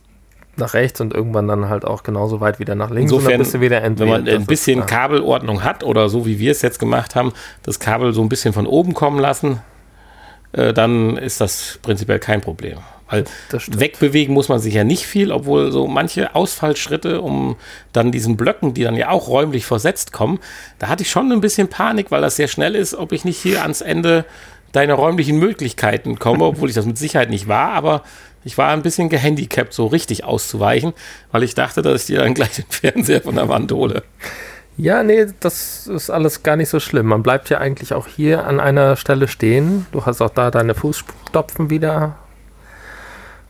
[0.59, 3.11] nach rechts und irgendwann dann halt auch genauso weit wieder nach links.
[3.11, 7.15] Insofern, wieder wenn man ein bisschen Kabelordnung hat oder so wie wir es jetzt gemacht
[7.15, 7.33] haben,
[7.63, 9.61] das Kabel so ein bisschen von oben kommen lassen,
[10.51, 12.77] äh, dann ist das prinzipiell kein Problem.
[13.09, 13.25] Weil
[13.67, 17.55] wegbewegen muss man sich ja nicht viel, obwohl so manche Ausfallschritte, um
[17.91, 20.39] dann diesen Blöcken, die dann ja auch räumlich versetzt kommen,
[20.77, 23.41] da hatte ich schon ein bisschen Panik, weil das sehr schnell ist, ob ich nicht
[23.41, 24.25] hier ans Ende
[24.71, 28.03] deiner räumlichen Möglichkeiten komme, obwohl ich das mit Sicherheit nicht war, aber
[28.43, 30.93] ich war ein bisschen gehandicapt, so richtig auszuweichen,
[31.31, 34.03] weil ich dachte, dass ich dir dann gleich den Fernseher von der Wand hole.
[34.77, 37.07] Ja, nee, das ist alles gar nicht so schlimm.
[37.07, 39.87] Man bleibt ja eigentlich auch hier an einer Stelle stehen.
[39.91, 42.15] Du hast auch da deine Fußstopfen wieder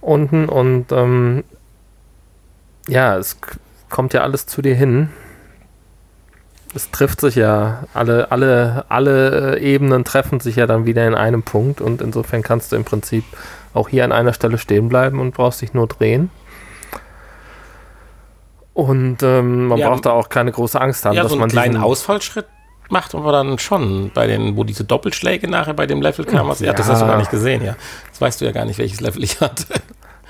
[0.01, 1.43] unten und ähm,
[2.87, 3.37] ja, es
[3.89, 5.09] kommt ja alles zu dir hin.
[6.75, 11.15] Es trifft sich ja, alle, alle, alle äh, Ebenen treffen sich ja dann wieder in
[11.15, 13.23] einem Punkt und insofern kannst du im Prinzip
[13.73, 16.29] auch hier an einer Stelle stehen bleiben und brauchst dich nur drehen.
[18.73, 21.41] Und ähm, man ja, braucht da auch keine große Angst haben, ja, dass so einen
[21.41, 22.45] man kleinen Ausfallschritt
[22.89, 26.55] macht aber dann schon bei den, wo diese Doppelschläge nachher bei dem Level kamen.
[26.59, 27.75] Ja, das hast du gar nicht gesehen, ja.
[28.09, 29.65] Das weißt du ja gar nicht, welches Level ich hatte.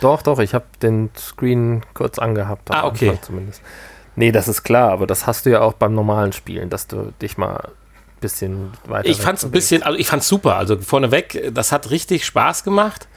[0.02, 2.72] Doch, doch, ich habe den Screen kurz angehabt.
[2.72, 3.20] Ah, okay.
[3.22, 3.62] Zumindest.
[4.16, 7.12] Nee, das ist klar, aber das hast du ja auch beim normalen Spielen, dass du
[7.22, 9.10] dich mal ein bisschen weiter.
[9.10, 10.56] Ich fand es ein bisschen, also ich fand super.
[10.56, 13.10] Also vorneweg, das hat richtig Spaß gemacht.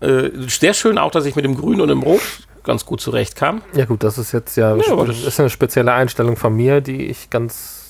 [0.00, 2.22] Äh, sehr schön auch, dass ich mit dem Grün und dem Rot
[2.64, 3.62] ganz gut zurechtkam.
[3.74, 7.06] Ja, gut, das ist jetzt ja, ja das ist eine spezielle Einstellung von mir, die
[7.06, 7.81] ich ganz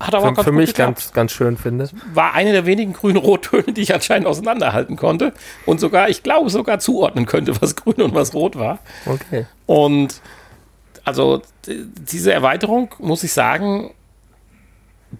[0.00, 1.88] hat aber für, für mich ganz, ganz schön finde.
[2.14, 5.32] War eine der wenigen grün-rot-Töne, die ich anscheinend auseinanderhalten konnte
[5.66, 8.78] und sogar, ich glaube, sogar zuordnen könnte, was grün und was rot war.
[9.06, 9.46] Okay.
[9.66, 10.20] Und
[11.04, 13.90] also diese Erweiterung, muss ich sagen,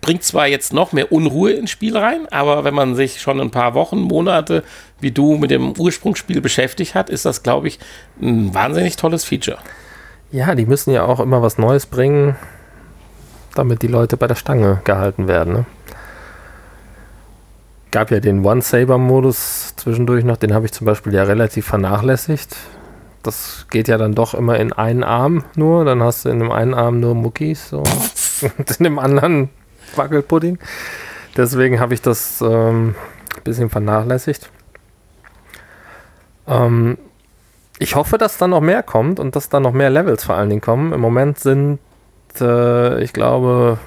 [0.00, 3.50] bringt zwar jetzt noch mehr Unruhe ins Spiel rein, aber wenn man sich schon ein
[3.50, 4.62] paar Wochen, Monate
[5.00, 7.78] wie du mit dem Ursprungsspiel beschäftigt hat, ist das, glaube ich,
[8.20, 9.58] ein wahnsinnig tolles Feature.
[10.30, 12.36] Ja, die müssen ja auch immer was Neues bringen
[13.58, 15.52] damit die Leute bei der Stange gehalten werden.
[15.52, 15.66] Ne?
[17.90, 22.56] Gab ja den One-Saber-Modus zwischendurch noch, den habe ich zum Beispiel ja relativ vernachlässigt.
[23.22, 26.52] Das geht ja dann doch immer in einen Arm nur, dann hast du in dem
[26.52, 27.78] einen Arm nur Muckis so,
[28.58, 29.50] und in dem anderen
[29.96, 30.58] Wackelpudding.
[31.36, 32.94] Deswegen habe ich das ähm,
[33.36, 34.50] ein bisschen vernachlässigt.
[36.46, 36.98] Ähm,
[37.78, 40.48] ich hoffe, dass da noch mehr kommt und dass da noch mehr Levels vor allen
[40.48, 40.92] Dingen kommen.
[40.92, 41.78] Im Moment sind
[42.40, 43.78] äh, ich glaube,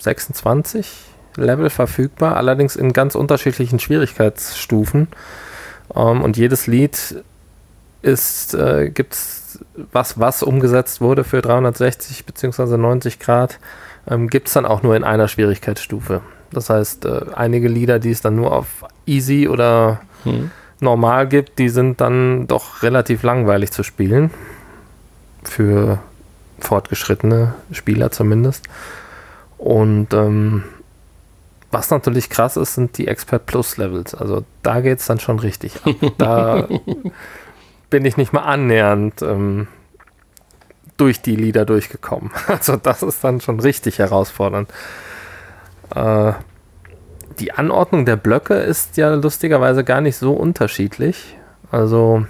[0.00, 0.90] 26
[1.36, 5.08] Level verfügbar, allerdings in ganz unterschiedlichen Schwierigkeitsstufen.
[5.94, 7.22] Ähm, und jedes Lied
[8.02, 9.16] ist, äh, gibt
[9.92, 12.76] was, was umgesetzt wurde für 360 bzw.
[12.76, 13.58] 90 Grad,
[14.08, 16.20] ähm, gibt es dann auch nur in einer Schwierigkeitsstufe.
[16.52, 20.50] Das heißt, äh, einige Lieder, die es dann nur auf Easy oder hm.
[20.80, 24.30] Normal gibt, die sind dann doch relativ langweilig zu spielen.
[25.42, 25.98] Für
[26.64, 28.64] fortgeschrittene Spieler zumindest.
[29.58, 30.64] Und ähm,
[31.70, 34.14] was natürlich krass ist, sind die Expert Plus Levels.
[34.14, 35.94] Also da geht es dann schon richtig ab.
[36.18, 36.68] Da
[37.90, 39.68] bin ich nicht mal annähernd ähm,
[40.96, 42.30] durch die Lieder durchgekommen.
[42.46, 44.70] Also das ist dann schon richtig herausfordernd.
[45.94, 46.32] Äh,
[47.38, 51.36] die Anordnung der Blöcke ist ja lustigerweise gar nicht so unterschiedlich.
[51.70, 52.24] Also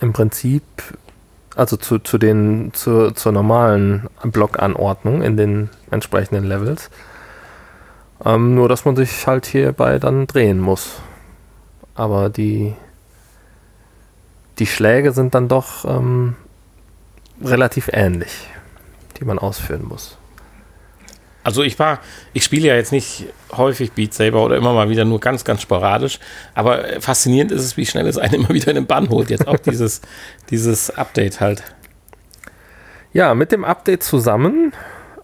[0.00, 0.62] im Prinzip,
[1.56, 6.90] also zu, zu den, zu, zur normalen Blockanordnung in den entsprechenden Levels.
[8.24, 11.00] Ähm, nur, dass man sich halt hierbei dann drehen muss.
[11.94, 12.74] Aber die,
[14.58, 16.36] die Schläge sind dann doch ähm,
[17.42, 18.48] relativ ähnlich,
[19.18, 20.18] die man ausführen muss.
[21.44, 22.00] Also ich war,
[22.32, 25.60] ich spiele ja jetzt nicht häufig Beat Saber oder immer mal wieder nur ganz, ganz
[25.60, 26.18] sporadisch,
[26.54, 29.28] aber faszinierend ist es, wie schnell es einen immer wieder in den Bann holt.
[29.28, 30.00] Jetzt auch dieses,
[30.50, 31.62] dieses Update halt.
[33.12, 34.72] Ja, mit dem Update zusammen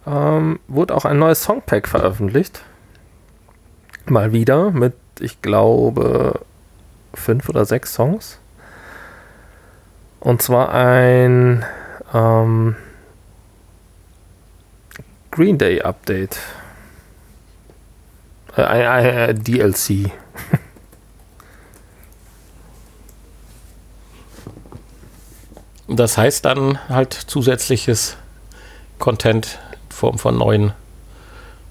[0.05, 2.61] ähm, wurde auch ein neues Songpack veröffentlicht.
[4.05, 6.39] Mal wieder mit, ich glaube,
[7.13, 8.39] fünf oder sechs Songs.
[10.19, 11.65] Und zwar ein
[12.13, 12.75] ähm,
[15.31, 16.37] Green Day Update.
[18.55, 20.11] Äh, ein, ein DLC.
[25.93, 28.15] Das heißt dann halt zusätzliches
[28.97, 30.71] Content in Form von neuen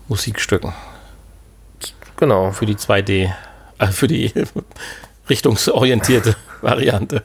[0.09, 0.75] Musikstücken.
[2.17, 2.51] Genau.
[2.51, 3.33] Für die 2D,
[3.79, 4.31] äh, für die
[5.31, 7.23] richtungsorientierte Variante.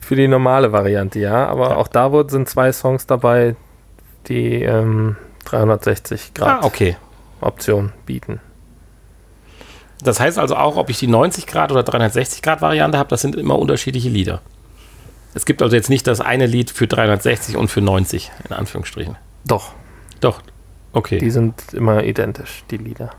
[0.00, 1.46] Für die normale Variante, ja.
[1.46, 1.76] Aber ja.
[1.76, 3.54] auch da sind zwei Songs dabei,
[4.28, 6.96] die ähm, 360 Grad ah, okay.
[7.40, 8.40] Option bieten.
[10.02, 13.22] Das heißt also auch, ob ich die 90 Grad oder 360 Grad Variante habe, das
[13.22, 14.42] sind immer unterschiedliche Lieder.
[15.34, 19.16] Es gibt also jetzt nicht das eine Lied für 360 und für 90, in Anführungsstrichen.
[19.46, 19.72] Doch.
[20.20, 20.40] Doch.
[20.92, 21.18] Okay.
[21.18, 23.10] Die sind immer identisch, die Lieder.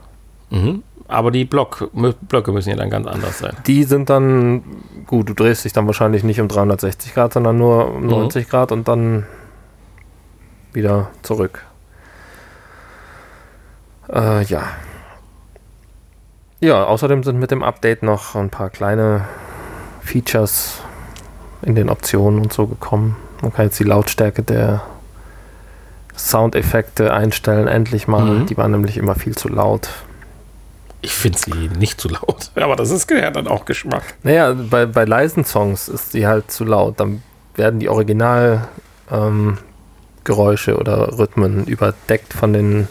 [0.49, 0.83] Mhm.
[1.07, 1.89] Aber die Block,
[2.27, 3.55] Blöcke müssen ja dann ganz anders sein.
[3.65, 4.63] Die sind dann,
[5.05, 8.09] gut, du drehst dich dann wahrscheinlich nicht um 360 Grad, sondern nur um mhm.
[8.09, 9.25] 90 Grad und dann
[10.77, 11.63] wieder zurück.
[14.13, 14.63] Äh, ja.
[16.59, 19.25] Ja, außerdem sind mit dem Update noch ein paar kleine
[20.01, 20.79] Features
[21.61, 23.17] in den Optionen und so gekommen.
[23.41, 24.81] Man kann jetzt die Lautstärke der
[26.15, 28.23] Soundeffekte einstellen, endlich mal.
[28.23, 28.45] Mhm.
[28.47, 29.89] Die waren nämlich immer viel zu laut.
[31.01, 34.15] Ich finde sie nicht zu laut, aber das ist ja dann auch Geschmack.
[34.23, 36.99] Naja, bei, bei leisen Songs ist sie halt zu laut.
[36.99, 37.21] Dann
[37.55, 38.67] werden die Originalgeräusche
[39.11, 39.57] ähm,
[40.29, 42.87] oder Rhythmen überdeckt von den,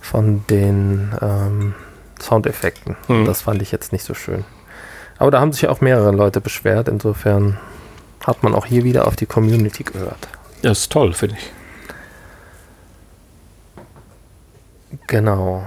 [0.00, 1.74] von den ähm,
[2.20, 2.96] Soundeffekten.
[3.06, 3.24] Hm.
[3.24, 4.44] Das fand ich jetzt nicht so schön.
[5.18, 6.88] Aber da haben sich auch mehrere Leute beschwert.
[6.88, 7.58] Insofern
[8.24, 10.28] hat man auch hier wieder auf die Community gehört.
[10.62, 11.52] Das ist toll, finde ich.
[15.06, 15.64] Genau.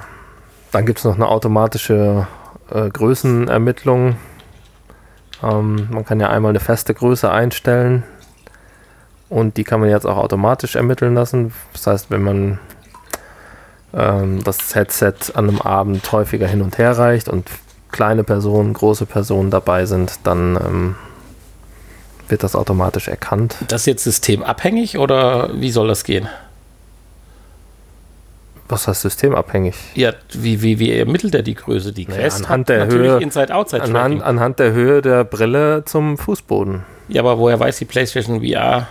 [0.72, 2.28] Dann gibt es noch eine automatische
[2.70, 4.16] äh, Größenermittlung.
[5.44, 8.04] Ähm, man kann ja einmal eine feste Größe einstellen
[9.32, 11.54] und die kann man jetzt auch automatisch ermitteln lassen.
[11.72, 12.60] Das heißt, wenn man
[13.94, 17.50] ähm, das Headset an einem Abend häufiger hin und her reicht und
[17.94, 20.96] kleine Personen, große Personen dabei sind, dann ähm,
[22.28, 23.56] wird das automatisch erkannt.
[23.70, 26.28] Das jetzt systemabhängig oder wie soll das gehen?
[28.68, 29.76] Was heißt systemabhängig?
[29.96, 31.94] Ja, wie, wie, wie ermittelt er die Größe?
[31.94, 33.32] Die Quest naja, anhand der Höhe,
[33.80, 36.84] anhand, anhand der Höhe der Brille zum Fußboden.
[37.08, 38.88] Ja, aber woher weiß die PlayStation VR,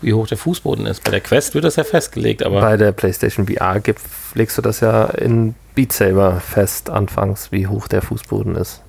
[0.00, 1.04] wie hoch der Fußboden ist?
[1.04, 2.60] Bei der Quest wird das ja festgelegt, aber.
[2.60, 4.00] Bei der PlayStation VR gibt,
[4.34, 8.82] legst du das ja in Beat Saber fest, anfangs, wie hoch der Fußboden ist.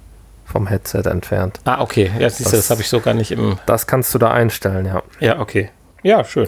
[0.45, 1.59] Vom Headset entfernt.
[1.65, 2.11] Ah, okay.
[2.17, 3.59] Ja, siehst du, das, das habe ich so gar nicht im.
[3.67, 5.03] Das kannst du da einstellen, ja.
[5.19, 5.69] Ja, okay.
[6.01, 6.47] Ja, schön.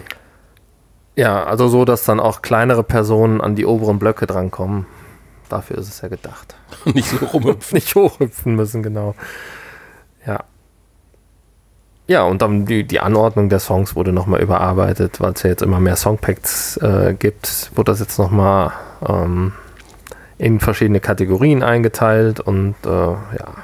[1.14, 4.86] Ja, also so, dass dann auch kleinere Personen an die oberen Blöcke drankommen.
[5.48, 6.56] Dafür ist es ja gedacht.
[6.84, 7.74] Nicht so rumhüpfen.
[7.74, 9.14] Nicht hochhüpfen müssen, genau.
[10.26, 10.44] Ja.
[12.08, 15.62] Ja, und dann die, die Anordnung der Songs wurde nochmal überarbeitet, weil es ja jetzt
[15.62, 18.72] immer mehr Songpacks äh, gibt, wurde das jetzt nochmal
[19.08, 19.52] ähm,
[20.38, 23.54] in verschiedene Kategorien eingeteilt und äh, ja.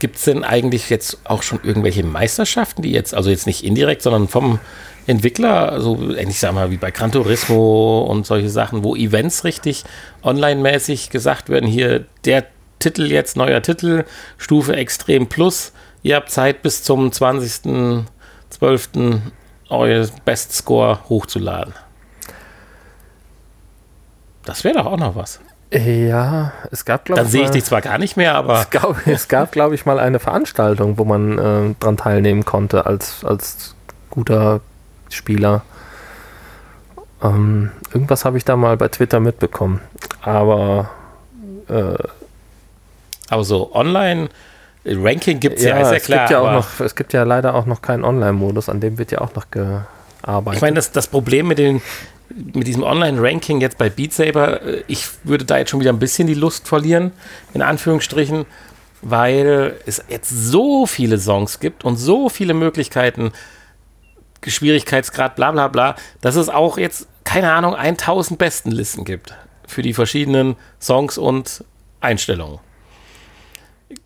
[0.00, 4.02] Gibt es denn eigentlich jetzt auch schon irgendwelche Meisterschaften, die jetzt, also jetzt nicht indirekt,
[4.02, 4.60] sondern vom
[5.08, 9.84] Entwickler, so ich sag mal wie bei Gran Turismo und solche Sachen, wo Events richtig
[10.22, 12.44] online-mäßig gesagt werden, hier der
[12.78, 14.04] Titel jetzt, neuer Titel,
[14.36, 15.72] Stufe Extrem Plus,
[16.02, 19.20] ihr habt Zeit bis zum 20.12.
[19.68, 21.74] euer Bestscore hochzuladen.
[24.44, 25.40] Das wäre doch auch noch was.
[25.70, 27.24] Ja, es gab, glaube ich.
[27.24, 28.60] Dann sehe ich dich zwar gar nicht mehr, aber.
[28.68, 32.86] Es gab, es gab glaube ich, mal eine Veranstaltung, wo man äh, dran teilnehmen konnte
[32.86, 33.74] als, als
[34.08, 34.62] guter
[35.10, 35.62] Spieler.
[37.22, 39.80] Ähm, irgendwas habe ich da mal bei Twitter mitbekommen.
[40.22, 40.88] Aber
[41.68, 41.98] äh,
[43.28, 44.28] aber so online
[44.96, 46.18] Ranking gibt es ja, ja, ist ja es klar.
[46.20, 49.12] Gibt ja auch noch, es gibt ja leider auch noch keinen Online-Modus, an dem wird
[49.12, 50.56] ja auch noch gearbeitet.
[50.56, 51.82] Ich meine, das, das Problem mit, den,
[52.30, 55.98] mit diesem Online-Ranking jetzt bei Beat Saber, äh, ich würde da jetzt schon wieder ein
[55.98, 57.12] bisschen die Lust verlieren,
[57.54, 58.46] in Anführungsstrichen,
[59.02, 63.32] weil es jetzt so viele Songs gibt und so viele Möglichkeiten,
[64.46, 69.34] Schwierigkeitsgrad, bla bla bla, dass es auch jetzt, keine Ahnung, 1000 Bestenlisten gibt
[69.66, 71.64] für die verschiedenen Songs und
[72.00, 72.60] Einstellungen.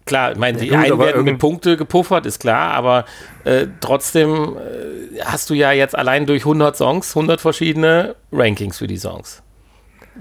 [0.05, 3.05] Klar, ich meine, die ja, gut, einen werden mit Punkte gepuffert, ist klar, aber
[3.45, 8.87] äh, trotzdem äh, hast du ja jetzt allein durch 100 Songs 100 verschiedene Rankings für
[8.87, 9.43] die Songs.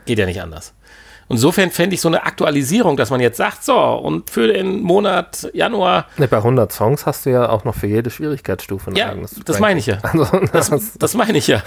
[0.05, 0.73] Geht ja nicht anders.
[1.31, 5.49] Insofern fände ich so eine Aktualisierung, dass man jetzt sagt, so, und für den Monat
[5.53, 6.07] Januar.
[6.17, 9.39] Ne, bei 100 Songs hast du ja auch noch für jede Schwierigkeitsstufe ein ja, eigenes.
[9.45, 9.97] Das meine ich ja.
[10.03, 11.63] Also, das, das, meine ich ja.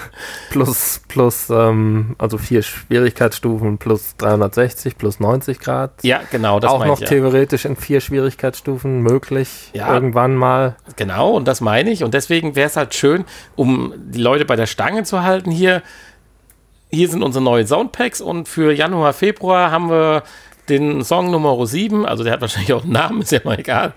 [0.50, 5.92] Plus, plus ähm, also vier Schwierigkeitsstufen plus 360 plus 90 Grad.
[6.02, 9.70] Ja, genau, das Auch noch ich, theoretisch in vier Schwierigkeitsstufen möglich.
[9.72, 10.76] Ja, irgendwann mal.
[10.96, 12.04] Genau, und das meine ich.
[12.04, 13.24] Und deswegen wäre es halt schön,
[13.56, 15.82] um die Leute bei der Stange zu halten hier
[16.94, 20.22] hier sind unsere neuen Soundpacks und für Januar, Februar haben wir
[20.68, 23.92] den Song Nummer 7, also der hat wahrscheinlich auch einen Namen, ist ja mal egal,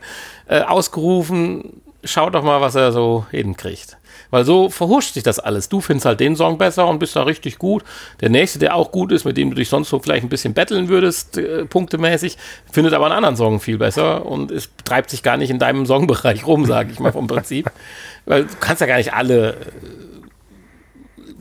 [0.47, 1.81] äh, ausgerufen.
[2.03, 3.97] Schaut doch mal, was er so hinkriegt.
[4.29, 5.69] Weil so verhuscht sich das alles.
[5.69, 7.83] Du findest halt den Song besser und bist da richtig gut.
[8.21, 10.53] Der nächste, der auch gut ist, mit dem du dich sonst so vielleicht ein bisschen
[10.53, 12.37] betteln würdest, äh, punktemäßig,
[12.71, 15.85] findet aber einen anderen Song viel besser und es treibt sich gar nicht in deinem
[15.85, 17.71] Songbereich rum, sage ich mal vom Prinzip.
[18.25, 19.55] Weil du kannst ja gar nicht alle äh,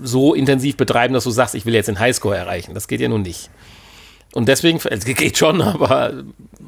[0.03, 2.75] so intensiv betreiben, dass du sagst, ich will jetzt den Highscore erreichen.
[2.75, 3.51] Das geht ja nun nicht.
[4.35, 6.25] Und deswegen, es geht schon, aber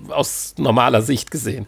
[0.08, 1.66] aus normaler Sicht gesehen.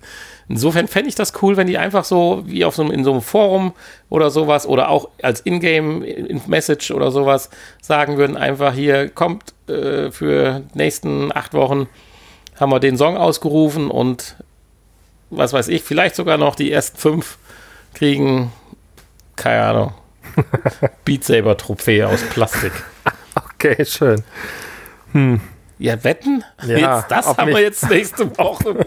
[0.49, 3.13] Insofern fände ich das cool, wenn die einfach so wie auf so einem, in so
[3.13, 3.73] einem Forum
[4.09, 7.51] oder sowas oder auch als Ingame-Message oder sowas
[7.83, 11.87] sagen würden, einfach hier kommt äh, für nächsten acht Wochen
[12.61, 14.37] haben wir den Song ausgerufen und
[15.31, 17.39] was weiß ich, vielleicht sogar noch die ersten fünf
[17.95, 18.53] kriegen,
[19.37, 19.95] keine Ahnung,
[21.05, 22.73] Beat Saber Trophäe aus Plastik.
[23.63, 24.23] Okay, schön.
[25.13, 25.39] Hm.
[25.79, 26.43] Ja, wetten?
[26.67, 28.87] Ja, jetzt, das haben wir jetzt nächste Woche.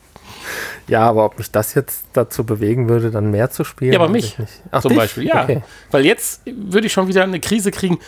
[0.88, 3.92] ja, aber ob mich das jetzt dazu bewegen würde, dann mehr zu spielen?
[3.92, 4.36] Ja, aber mich
[4.70, 4.98] Ach, zum dich?
[4.98, 5.44] Beispiel, ja.
[5.44, 5.62] Okay.
[5.90, 7.98] Weil jetzt würde ich schon wieder eine Krise kriegen.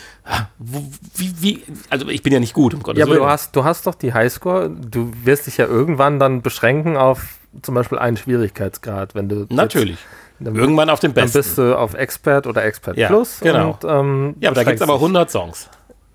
[0.58, 3.64] Wie, wie, also ich bin ja nicht gut, um Gottes Ja, aber du hast, du
[3.64, 4.70] hast doch die Highscore.
[4.70, 9.46] Du wirst dich ja irgendwann dann beschränken auf zum Beispiel einen Schwierigkeitsgrad, wenn du.
[9.50, 9.98] Natürlich.
[10.40, 11.32] Dann Irgendwann auf dem besten.
[11.32, 13.40] Dann bist du auf Expert oder Expert ja, Plus.
[13.40, 13.70] Genau.
[13.70, 15.68] Und, ähm, ja, aber da gibt es aber 100 Songs.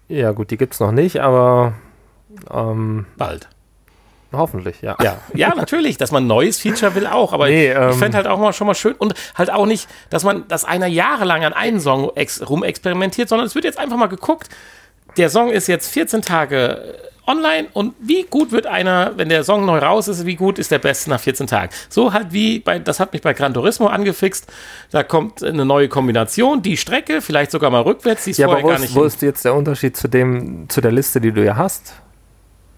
[0.07, 1.73] Ja, gut, die gibt es noch nicht, aber.
[2.51, 3.49] Ähm, Bald.
[4.31, 4.97] Hoffentlich, ja.
[5.01, 5.17] ja.
[5.35, 8.25] Ja, natürlich, dass man ein neues Feature will auch, aber nee, ähm, ich fände halt
[8.25, 11.53] auch mal schon mal schön und halt auch nicht, dass man, dass einer jahrelang an
[11.53, 12.11] einem Song
[12.41, 14.49] rumexperimentiert, sondern es wird jetzt einfach mal geguckt,
[15.17, 16.95] der Song ist jetzt 14 Tage
[17.27, 20.71] online und wie gut wird einer, wenn der Song neu raus ist, wie gut ist
[20.71, 21.71] der Beste nach 14 Tagen.
[21.89, 24.51] So halt wie bei, das hat mich bei Gran Turismo angefixt,
[24.91, 28.63] da kommt eine neue Kombination, die Strecke, vielleicht sogar mal rückwärts, die ist ja, vorher
[28.63, 28.95] aber wo gar nicht.
[28.95, 31.93] Wo ist jetzt der Unterschied zu dem, zu der Liste, die du ja hast?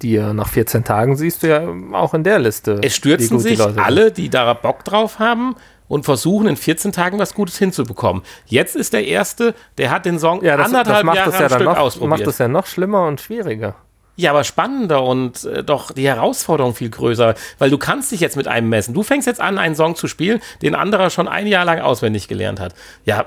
[0.01, 2.79] Die ja nach 14 Tagen siehst du ja auch in der Liste.
[2.83, 5.55] Es stürzen sich die alle, die da Bock drauf haben,
[5.87, 8.23] und versuchen in 14 Tagen was Gutes hinzubekommen.
[8.45, 11.45] Jetzt ist der Erste, der hat den Song ja, das, anderthalb das Jahre das ja
[11.45, 12.19] am Stück noch, ausprobiert.
[12.19, 13.75] macht es ja noch schlimmer und schwieriger.
[14.17, 18.37] Ja, aber spannender und äh, doch die Herausforderung viel größer, weil du kannst dich jetzt
[18.37, 18.93] mit einem messen.
[18.93, 22.27] Du fängst jetzt an, einen Song zu spielen, den anderer schon ein Jahr lang auswendig
[22.27, 22.73] gelernt hat.
[23.03, 23.25] Ja,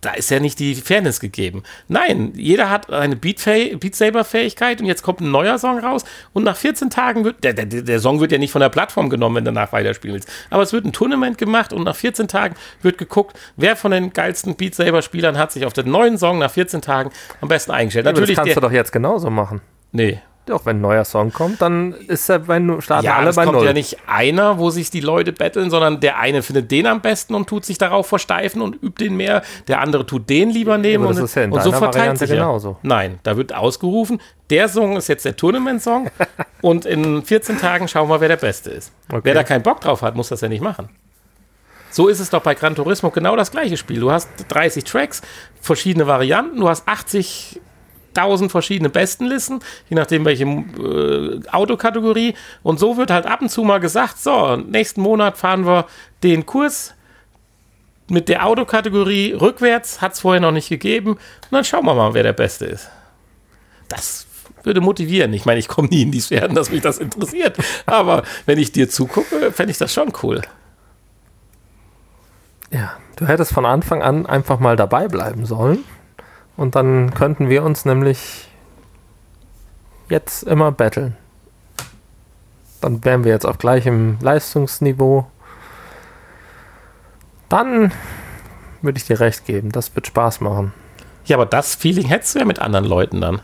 [0.00, 1.64] da ist ja nicht die Fairness gegeben.
[1.88, 6.04] Nein, jeder hat eine Beat, Beat Saber Fähigkeit und jetzt kommt ein neuer Song raus
[6.32, 9.10] und nach 14 Tagen wird, der, der, der Song wird ja nicht von der Plattform
[9.10, 10.30] genommen, wenn du danach weiterspielen willst.
[10.50, 14.12] Aber es wird ein Tournament gemacht und nach 14 Tagen wird geguckt, wer von den
[14.12, 17.10] geilsten Beat Saber Spielern hat sich auf den neuen Song nach 14 Tagen
[17.40, 18.06] am besten eingestellt.
[18.06, 19.60] Ja, Natürlich das kannst der, du doch jetzt genauso machen.
[19.90, 20.20] Nee.
[20.48, 23.58] Doch, wenn ein neuer Song kommt, dann ist er bei starten ja, alle bei kommt
[23.58, 23.66] null.
[23.66, 27.34] ja nicht einer, wo sich die Leute betteln, sondern der eine findet den am besten
[27.34, 29.42] und tut sich darauf versteifen und übt den mehr.
[29.66, 32.78] Der andere tut den lieber nehmen ja, und, ja und so verteilt Variante sich genauso.
[32.82, 36.10] Nein, da wird ausgerufen, der Song ist jetzt der Tournament-Song
[36.62, 38.92] und in 14 Tagen schauen wir, wer der Beste ist.
[39.08, 39.20] Okay.
[39.24, 40.88] Wer da keinen Bock drauf hat, muss das ja nicht machen.
[41.90, 44.00] So ist es doch bei Gran Turismo genau das gleiche Spiel.
[44.00, 45.22] Du hast 30 Tracks,
[45.60, 47.60] verschiedene Varianten, du hast 80
[48.14, 52.34] tausend verschiedene Bestenlisten, je nachdem welche äh, Autokategorie.
[52.62, 55.86] Und so wird halt ab und zu mal gesagt, so, nächsten Monat fahren wir
[56.22, 56.94] den Kurs
[58.08, 61.12] mit der Autokategorie rückwärts, hat es vorher noch nicht gegeben.
[61.12, 62.90] Und dann schauen wir mal, wer der Beste ist.
[63.88, 64.26] Das
[64.64, 65.32] würde motivieren.
[65.32, 67.56] Ich meine, ich komme nie in die Sphären, dass mich das interessiert.
[67.86, 70.42] Aber wenn ich dir zugucke, fände ich das schon cool.
[72.70, 75.84] Ja, du hättest von Anfang an einfach mal dabei bleiben sollen.
[76.58, 78.48] Und dann könnten wir uns nämlich
[80.08, 81.16] jetzt immer battlen.
[82.80, 85.28] Dann wären wir jetzt auf gleichem Leistungsniveau.
[87.48, 87.92] Dann
[88.82, 90.74] würde ich dir recht geben, das wird Spaß machen.
[91.26, 93.40] Ja, aber das Feeling hättest du ja mit anderen Leuten dann,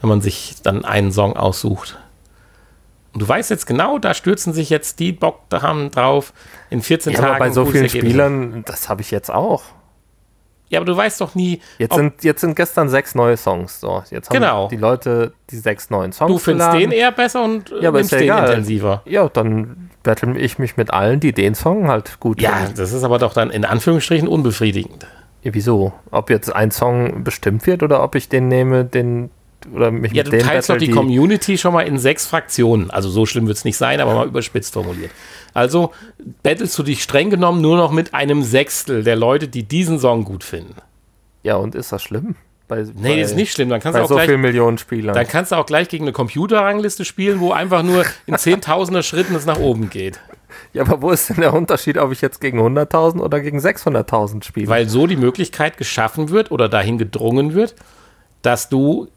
[0.00, 2.00] wenn man sich dann einen Song aussucht.
[3.12, 6.32] Und du weißt jetzt genau, da stürzen sich jetzt die Bock da haben drauf
[6.70, 7.30] in 14 ja, Tagen.
[7.36, 9.62] Aber bei so vielen Spielern, das habe ich jetzt auch.
[10.72, 11.60] Ja, aber du weißt doch nie.
[11.76, 13.78] Jetzt, sind, jetzt sind gestern sechs neue Songs.
[13.78, 14.68] So, jetzt haben genau.
[14.68, 16.32] die Leute die sechs neuen Songs.
[16.32, 16.90] Du findest geladen.
[16.90, 18.48] den eher besser und ja, aber nimmst ist ja den egal.
[18.48, 19.02] intensiver.
[19.04, 22.76] Ja, dann battle ich mich mit allen, die den Song halt gut Ja, finden.
[22.76, 25.06] das ist aber doch dann in Anführungsstrichen unbefriedigend.
[25.42, 25.92] Ja, wieso?
[26.10, 29.28] Ob jetzt ein Song bestimmt wird oder ob ich den nehme, den
[29.72, 32.90] oder mich ja, mit du teilst doch die, die Community schon mal in sechs Fraktionen.
[32.90, 35.10] Also so schlimm wird es nicht sein, aber mal überspitzt formuliert.
[35.54, 35.92] Also
[36.42, 40.24] battlest du dich streng genommen nur noch mit einem Sechstel der Leute, die diesen Song
[40.24, 40.76] gut finden.
[41.42, 42.36] Ja, und ist das schlimm?
[42.68, 43.68] Bei, nee, bei, ist nicht schlimm.
[43.68, 45.14] Dann kannst bei du auch so gleich, vielen Millionen Spielern.
[45.14, 49.34] Dann kannst du auch gleich gegen eine Computerrangliste spielen, wo einfach nur in zehntausender Schritten
[49.34, 50.20] es nach oben geht.
[50.72, 54.44] Ja, aber wo ist denn der Unterschied, ob ich jetzt gegen 100.000 oder gegen 600.000
[54.44, 54.68] spiele?
[54.68, 57.74] Weil so die Möglichkeit geschaffen wird oder dahin gedrungen wird,
[58.42, 59.08] dass du,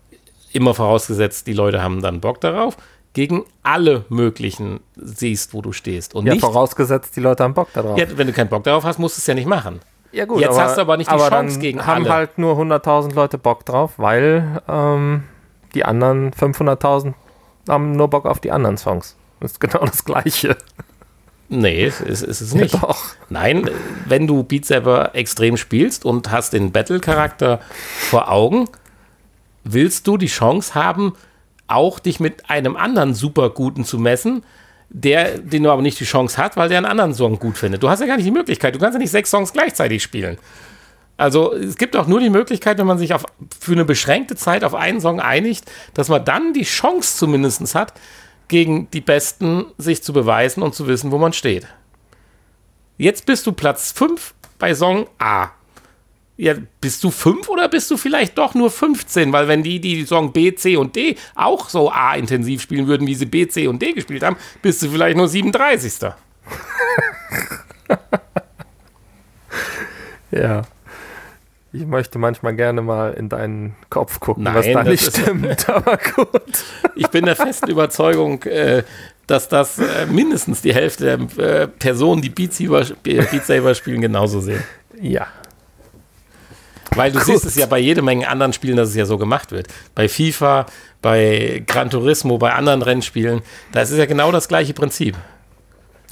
[0.56, 2.78] immer vorausgesetzt, die Leute haben dann Bock darauf,
[3.14, 6.16] gegen alle möglichen siehst, wo du stehst.
[6.16, 7.98] Und ja, nicht, vorausgesetzt, die Leute haben Bock darauf.
[7.98, 9.80] Ja, wenn du keinen Bock darauf hast, musst du es ja nicht machen.
[10.12, 12.14] Ja gut, Jetzt aber, hast du aber nicht die aber Chance gegen haben alle.
[12.14, 15.24] halt nur 100.000 Leute Bock drauf, weil ähm,
[15.74, 17.14] die anderen 500.000
[17.68, 19.16] haben nur Bock auf die anderen Songs.
[19.40, 20.56] Das ist genau das Gleiche.
[21.48, 22.74] Nee, ist, ist es nicht.
[22.74, 23.06] Ja, doch.
[23.30, 23.70] Nein,
[24.08, 27.60] wenn du Beat Saber extrem spielst und hast den Battle-Charakter
[28.10, 28.68] vor Augen,
[29.66, 31.14] willst du die Chance haben,
[31.68, 34.44] auch dich mit einem anderen Superguten zu messen,
[34.90, 37.84] der, den du aber nicht die Chance hat, weil der einen anderen Song gut findet.
[37.84, 38.76] Du hast ja gar nicht die Möglichkeit.
[38.76, 40.38] Du kannst ja nicht sechs Songs gleichzeitig spielen.
[41.18, 43.26] Also es gibt auch nur die Möglichkeit, wenn man sich auf,
[43.60, 47.94] für eine beschränkte Zeit auf einen Song einigt, dass man dann die Chance zumindest hat,
[48.48, 51.68] gegen die Besten sich zu beweisen und zu wissen, wo man steht.
[52.98, 55.50] Jetzt bist du Platz 5 bei Song A.
[56.38, 59.32] Ja, bist du 5 oder bist du vielleicht doch nur 15?
[59.32, 63.16] Weil wenn die, die Song B, C und D auch so A-intensiv spielen würden, wie
[63.16, 65.94] sie B, C und D gespielt haben, bist du vielleicht nur 37.
[70.32, 70.64] ja.
[71.72, 75.98] Ich möchte manchmal gerne mal in deinen Kopf gucken, Nein, was da nicht stimmt, aber
[75.98, 76.64] gut.
[76.96, 78.84] Ich bin der festen Überzeugung, äh,
[79.28, 84.02] dass das äh, mindestens die Hälfte der äh, Personen, die Beat Saber, Beat Saber spielen,
[84.02, 84.64] genauso sehen.
[85.02, 85.28] Ja.
[86.96, 87.28] Weil du Gut.
[87.28, 89.68] siehst es ja bei jede Menge anderen Spielen, dass es ja so gemacht wird.
[89.94, 90.66] Bei FIFA,
[91.02, 93.42] bei Gran Turismo, bei anderen Rennspielen,
[93.72, 95.16] da ist es ja genau das gleiche Prinzip.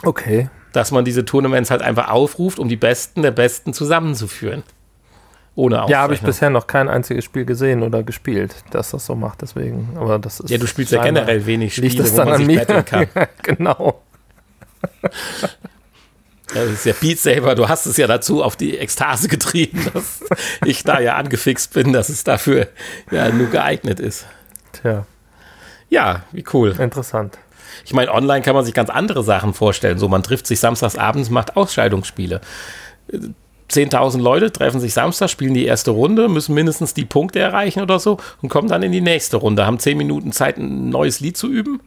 [0.03, 0.49] Okay.
[0.73, 4.63] Dass man diese Tournaments halt einfach aufruft, um die Besten der Besten zusammenzuführen.
[5.55, 9.15] Ohne Ja, habe ich bisher noch kein einziges Spiel gesehen oder gespielt, dass das so
[9.15, 9.43] macht.
[9.43, 10.49] Deswegen, aber das ist.
[10.49, 12.83] Ja, du spielst ja generell wenig Spiele, liegt das dann wo man an sich mir?
[12.83, 13.07] kann.
[13.43, 14.01] genau.
[16.47, 20.19] Das ist ja Beat Saber, du hast es ja dazu auf die Ekstase getrieben, dass
[20.65, 22.67] ich da ja angefixt bin, dass es dafür
[23.11, 24.25] ja nur geeignet ist.
[24.73, 25.05] Tja.
[25.89, 26.75] Ja, wie cool.
[26.77, 27.37] Interessant.
[27.85, 29.97] Ich meine, online kann man sich ganz andere Sachen vorstellen.
[29.97, 32.41] So, man trifft sich samstags abends, macht Ausscheidungsspiele.
[33.69, 37.99] 10.000 Leute treffen sich Samstag, spielen die erste Runde, müssen mindestens die Punkte erreichen oder
[37.99, 41.37] so und kommen dann in die nächste Runde, haben 10 Minuten Zeit, ein neues Lied
[41.37, 41.79] zu üben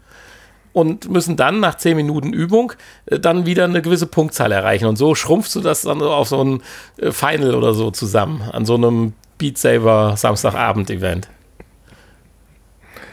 [0.77, 2.74] und müssen dann nach 10 Minuten Übung
[3.07, 4.85] äh, dann wieder eine gewisse Punktzahl erreichen.
[4.85, 6.62] Und so schrumpfst du das dann auf so ein
[6.99, 11.29] äh, Final oder so zusammen, an so einem Beat Saber Samstagabend-Event.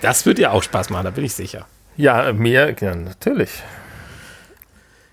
[0.01, 1.66] Das wird dir auch Spaß machen, da bin ich sicher.
[1.95, 3.51] Ja, mir, ja, natürlich.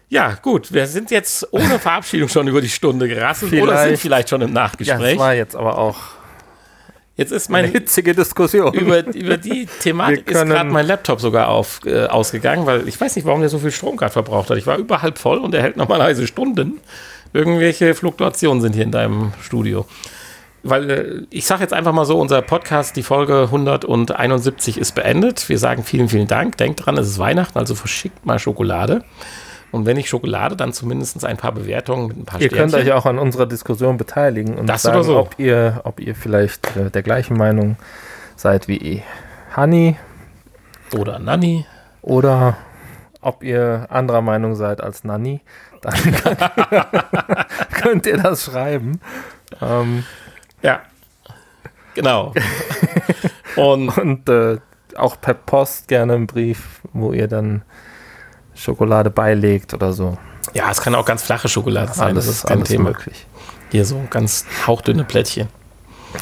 [0.09, 3.99] Ja, gut, wir sind jetzt ohne Verabschiedung schon über die Stunde gerasselt vielleicht, oder sind
[4.01, 5.01] vielleicht schon im Nachgespräch.
[5.01, 5.99] Ja, das war jetzt aber auch
[7.21, 8.73] Jetzt ist meine hitzige Diskussion.
[8.73, 13.15] Über, über die Thematik ist gerade mein Laptop sogar auf, äh, ausgegangen, weil ich weiß
[13.15, 14.57] nicht, warum der so viel Strom gerade verbraucht hat.
[14.57, 16.81] Ich war überhalb voll und er hält normalerweise Stunden.
[17.35, 19.85] Irgendwelche Fluktuationen sind hier in deinem Studio.
[20.63, 25.47] Weil äh, ich sage jetzt einfach mal so, unser Podcast, die Folge 171 ist beendet.
[25.51, 26.57] Wir sagen vielen, vielen Dank.
[26.57, 29.05] Denkt dran, es ist Weihnachten, also verschickt mal Schokolade.
[29.73, 32.73] Und wenn nicht Schokolade, dann zumindest ein paar Bewertungen mit ein paar Ihr Sternchen.
[32.73, 35.19] könnt euch auch an unserer Diskussion beteiligen und das sagen, so.
[35.19, 37.77] ob, ihr, ob ihr vielleicht äh, der gleichen Meinung
[38.37, 39.03] seid wie
[39.55, 39.97] Hani.
[40.97, 41.67] Oder Nanni.
[42.03, 42.57] Oder
[43.21, 45.41] ob ihr anderer Meinung seid als Nanni.
[45.83, 45.95] Dann
[47.73, 49.01] könnt ihr das schreiben.
[49.61, 50.05] Ähm,
[50.63, 50.81] ja,
[51.95, 52.35] genau.
[53.57, 54.59] und, und äh,
[54.97, 57.63] auch per Post gerne einen Brief, wo ihr dann
[58.55, 60.19] Schokolade beilegt oder so.
[60.55, 62.09] Ja, es kann auch ganz flache Schokolade sein.
[62.09, 62.91] Alles, das ist kein Thema.
[62.91, 63.27] möglich.
[63.71, 65.49] Hier so ganz hauchdünne Plättchen.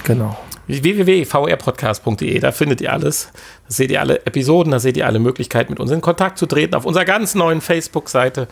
[0.04, 0.36] Genau.
[0.66, 3.30] www.vrpodcast.de, da findet ihr alles.
[3.66, 6.44] Da seht ihr alle Episoden, da seht ihr alle Möglichkeiten, mit uns in Kontakt zu
[6.44, 8.48] treten, auf unserer ganz neuen Facebook-Seite.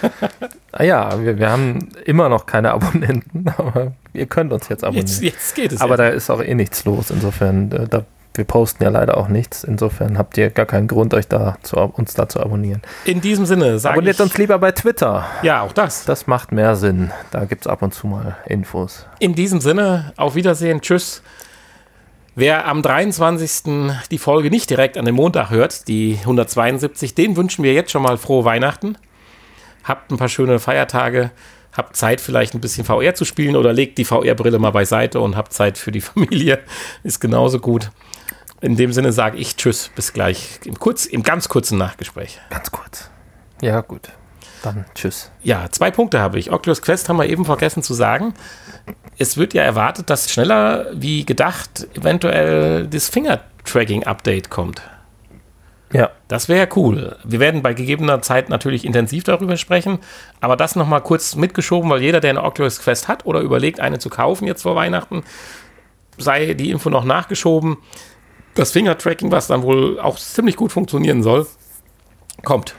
[0.72, 5.06] ah ja, wir, wir, haben immer noch keine Abonnenten, aber ihr könnt uns jetzt abonnieren.
[5.06, 5.80] Jetzt, jetzt geht es.
[5.80, 5.96] Aber ja.
[5.96, 8.04] da ist auch eh nichts los, insofern, äh, da
[8.34, 9.64] wir posten ja leider auch nichts.
[9.64, 12.82] Insofern habt ihr gar keinen Grund, euch da zu, uns da zu abonnieren.
[13.04, 15.26] In diesem Sinne, sage Abonniert ich, uns lieber bei Twitter.
[15.42, 16.04] Ja, auch das.
[16.04, 17.10] Das macht mehr Sinn.
[17.30, 19.06] Da gibt es ab und zu mal Infos.
[19.18, 20.80] In diesem Sinne, auf Wiedersehen.
[20.80, 21.22] Tschüss.
[22.36, 23.92] Wer am 23.
[24.10, 28.02] die Folge nicht direkt an dem Montag hört, die 172, den wünschen wir jetzt schon
[28.02, 28.96] mal frohe Weihnachten.
[29.82, 31.32] Habt ein paar schöne Feiertage
[31.72, 35.36] habt Zeit, vielleicht ein bisschen VR zu spielen oder legt die VR-Brille mal beiseite und
[35.36, 36.60] habt Zeit für die Familie.
[37.02, 37.90] Ist genauso gut.
[38.60, 42.38] In dem Sinne sage ich Tschüss, bis gleich im, kurz, im ganz kurzen Nachgespräch.
[42.50, 43.10] Ganz kurz.
[43.62, 44.10] Ja, gut.
[44.62, 45.30] Dann Tschüss.
[45.42, 46.52] Ja, zwei Punkte habe ich.
[46.52, 48.34] Oculus Quest haben wir eben vergessen zu sagen.
[49.16, 54.82] Es wird ja erwartet, dass schneller wie gedacht eventuell das Finger-Tracking-Update kommt.
[55.92, 56.10] Ja.
[56.28, 57.16] Das wäre cool.
[57.24, 59.98] Wir werden bei gegebener Zeit natürlich intensiv darüber sprechen,
[60.40, 63.98] aber das nochmal kurz mitgeschoben, weil jeder, der eine Oculus Quest hat oder überlegt, eine
[63.98, 65.24] zu kaufen jetzt vor Weihnachten,
[66.18, 67.78] sei die Info noch nachgeschoben
[68.60, 71.46] das Finger-Tracking, was dann wohl auch ziemlich gut funktionieren soll,
[72.44, 72.74] kommt.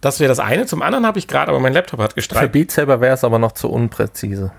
[0.00, 0.66] Das wäre das eine.
[0.66, 2.44] Zum anderen habe ich gerade, aber mein Laptop hat gestreikt.
[2.44, 4.52] Für Beat Saber wäre es aber noch zu unpräzise.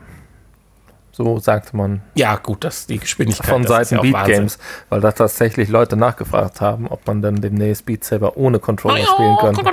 [1.12, 2.02] So sagte man.
[2.16, 3.50] Ja, gut, das die Geschwindigkeit.
[3.50, 4.36] Von Seiten ja Beat Wahnsinn.
[4.36, 9.06] Games, weil da tatsächlich Leute nachgefragt haben, ob man dann demnächst Beat Saber ohne Controller
[9.06, 9.66] spielen könnte.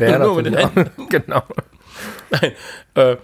[0.00, 0.90] Wäre Nur mit den Händen.
[1.08, 1.42] genau.
[2.30, 2.52] Nein,
[2.94, 3.16] äh,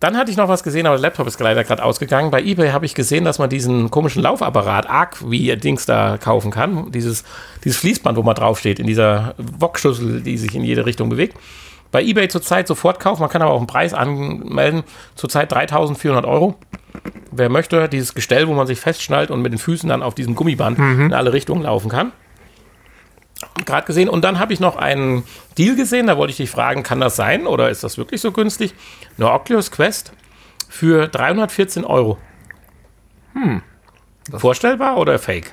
[0.00, 2.30] dann hatte ich noch was gesehen, aber der Laptop ist leider gerade ausgegangen.
[2.30, 6.18] Bei eBay habe ich gesehen, dass man diesen komischen Laufapparat, Arc, wie ihr Dings da
[6.18, 6.90] kaufen kann.
[6.92, 7.24] Dieses,
[7.64, 11.38] dieses Fließband, wo man draufsteht, in dieser Wokschüssel, die sich in jede Richtung bewegt.
[11.92, 13.22] Bei eBay zurzeit sofort kaufen.
[13.22, 14.82] Man kann aber auch einen Preis anmelden.
[15.14, 16.56] Zurzeit 3400 Euro.
[17.30, 20.34] Wer möchte, dieses Gestell, wo man sich festschnallt und mit den Füßen dann auf diesem
[20.34, 21.06] Gummiband mhm.
[21.06, 22.12] in alle Richtungen laufen kann
[23.64, 24.08] gerade gesehen.
[24.08, 25.24] Und dann habe ich noch einen
[25.58, 28.32] Deal gesehen, da wollte ich dich fragen, kann das sein oder ist das wirklich so
[28.32, 28.74] günstig?
[29.16, 30.12] Eine Oculus Quest
[30.68, 32.18] für 314 Euro.
[33.32, 33.62] Hm.
[34.32, 35.52] Vorstellbar oder fake?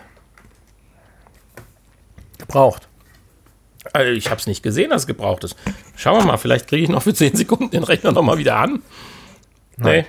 [2.38, 2.88] Gebraucht.
[3.92, 5.56] Also ich habe es nicht gesehen, dass es gebraucht ist.
[5.96, 8.82] Schauen wir mal, vielleicht kriege ich noch für 10 Sekunden den Rechner nochmal wieder an.
[9.78, 10.06] Nee.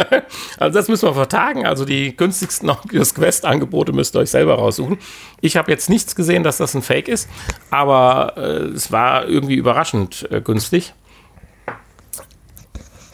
[0.58, 1.66] also das müssen wir vertagen.
[1.66, 4.98] Also die günstigsten Oculus Quest Angebote müsst ihr euch selber raussuchen.
[5.40, 7.28] Ich habe jetzt nichts gesehen, dass das ein Fake ist,
[7.70, 8.40] aber äh,
[8.74, 10.94] es war irgendwie überraschend äh, günstig.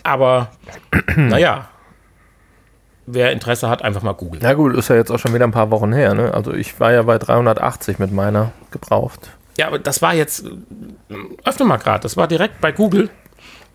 [0.03, 0.51] Aber
[1.17, 1.69] naja,
[3.07, 4.43] wer Interesse hat, einfach mal googeln.
[4.43, 6.15] Ja gut, ist ja jetzt auch schon wieder ein paar Wochen her.
[6.15, 6.33] Ne?
[6.35, 9.31] Also ich war ja bei 380 mit meiner gebraucht.
[9.57, 13.09] Ja, aber das war jetzt, äh, öffne mal gerade, das war direkt bei Google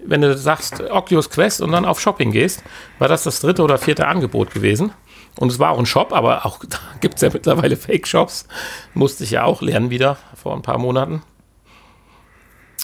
[0.06, 2.64] wenn du sagst Oculus Quest und dann auf Shopping gehst,
[2.99, 4.91] war das das dritte oder vierte Angebot gewesen.
[5.38, 8.47] Und es war auch ein Shop, aber auch da gibt es ja mittlerweile Fake-Shops.
[8.93, 11.24] Musste ich ja auch lernen wieder vor ein paar Monaten.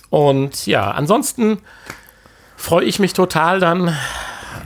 [0.09, 1.59] Und ja, ansonsten
[2.55, 3.95] freue ich mich total dann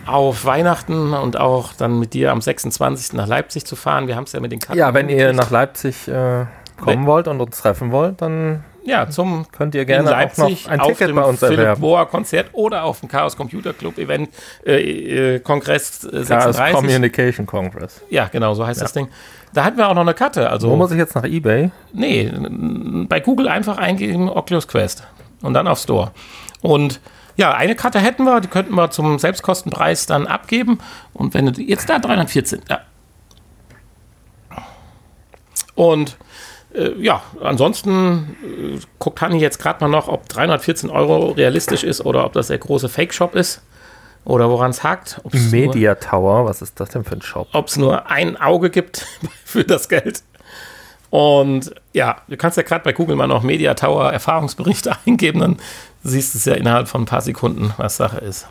[0.06, 3.14] auf Weihnachten und auch dann mit dir am 26.
[3.14, 4.08] nach Leipzig zu fahren.
[4.08, 4.78] Wir haben es ja mit den Karten.
[4.78, 6.45] Ja, wenn ihr nach Leipzig äh,
[6.80, 11.14] kommen wollt und uns treffen wollt, dann ja, zum könnt ihr gerne Leipzig ein Ticket
[11.14, 11.82] bei uns Philipp erwerben.
[11.82, 14.30] Bohr Konzert oder auf dem Chaos Computer Club Event
[14.66, 16.58] äh, äh, Kongress äh, 36.
[16.58, 18.02] Chaos Communication Congress.
[18.10, 18.86] Ja, genau, so heißt ja.
[18.86, 19.08] das Ding.
[19.54, 20.50] Da hatten wir auch noch eine Karte.
[20.50, 21.72] Also, Wo muss ich jetzt nach eBay?
[21.94, 22.32] Nee,
[23.08, 25.04] bei Google einfach eingeben Oculus Quest
[25.42, 26.12] und dann auf Store.
[26.62, 27.02] Und
[27.36, 30.80] ja, eine Karte hätten wir, die könnten wir zum Selbstkostenpreis dann abgeben.
[31.14, 32.82] Und wenn du jetzt da 314, ja.
[35.76, 36.18] Und
[36.74, 42.06] äh, ja, ansonsten äh, guckt Hanni jetzt gerade mal noch, ob 314 Euro realistisch ist
[42.06, 43.62] oder ob das der große Fake-Shop ist
[44.24, 45.22] oder woran es hakt.
[45.52, 47.48] Media nur, Tower, was ist das denn für ein Shop?
[47.54, 49.06] Ob es nur ein Auge gibt
[49.46, 50.24] für das Geld.
[51.10, 55.58] Und ja, du kannst ja gerade bei Google mal noch Media Tower Erfahrungsberichte eingeben, dann
[56.04, 58.48] siehst du es ja innerhalb von ein paar Sekunden, was Sache ist.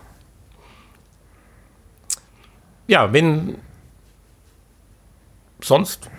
[2.86, 3.56] Ja, wenn
[5.62, 6.10] sonst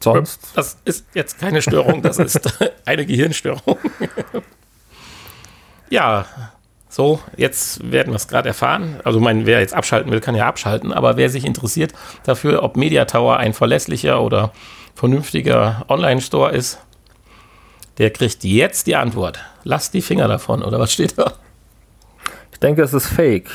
[0.00, 0.52] Sonst?
[0.54, 2.40] Das ist jetzt keine Störung, das ist
[2.84, 3.78] eine Gehirnstörung.
[5.90, 6.26] ja,
[6.88, 9.00] so, jetzt werden wir es gerade erfahren.
[9.04, 10.92] Also, mein, wer jetzt abschalten will, kann ja abschalten.
[10.92, 11.92] Aber wer sich interessiert
[12.24, 14.52] dafür, ob Media Tower ein verlässlicher oder
[14.94, 16.78] vernünftiger Online-Store ist,
[17.98, 19.40] der kriegt jetzt die Antwort.
[19.64, 21.34] Lasst die Finger davon, oder was steht da?
[22.52, 23.50] Ich denke, es ist fake.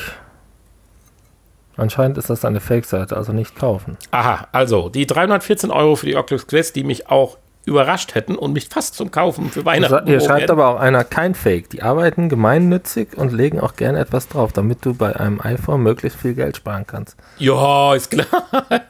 [1.76, 3.96] Anscheinend ist das eine Fake-Seite, also nicht kaufen.
[4.10, 8.52] Aha, also die 314 Euro für die Oculus Quest, die mich auch überrascht hätten und
[8.52, 10.06] mich fast zum Kaufen für Weihnachten.
[10.06, 11.70] Hier schreibt aber auch einer kein Fake.
[11.70, 16.18] Die arbeiten gemeinnützig und legen auch gerne etwas drauf, damit du bei einem iPhone möglichst
[16.18, 17.16] viel Geld sparen kannst.
[17.38, 18.26] Ja, ist klar.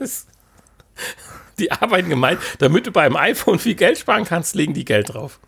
[1.59, 5.38] Die arbeiten gemein, damit du beim iPhone viel Geld sparen kannst, legen die Geld drauf.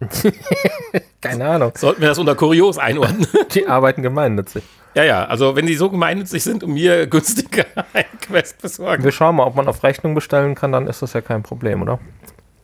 [1.20, 1.72] Keine Ahnung.
[1.76, 3.26] Sollten wir das unter kurios einordnen?
[3.54, 4.62] Die arbeiten gemeinnützig.
[4.94, 9.04] Ja, ja, also wenn die so gemeinnützig sind und mir günstiger ein Quest besorgen.
[9.04, 11.82] Wir schauen mal, ob man auf Rechnung bestellen kann, dann ist das ja kein Problem,
[11.82, 12.00] oder?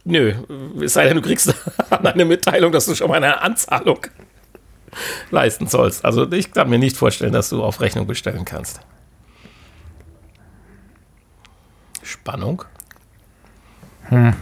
[0.05, 0.35] Nö,
[0.83, 1.55] es sei denn, du kriegst
[1.91, 3.99] eine Mitteilung, dass du schon mal eine Anzahlung
[5.31, 6.05] leisten sollst.
[6.05, 8.81] Also ich kann mir nicht vorstellen, dass du auf Rechnung bestellen kannst.
[12.03, 12.65] Spannung.
[14.09, 14.35] Hm.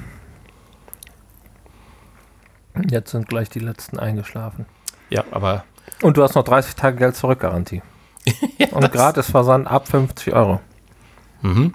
[2.88, 4.66] Jetzt sind gleich die letzten eingeschlafen.
[5.10, 5.64] Ja, aber.
[6.02, 7.82] Und du hast noch 30 Tage Geld zurück Garantie.
[8.58, 10.60] ja, Und gratis Versand ab 50 Euro.
[11.42, 11.74] Mhm.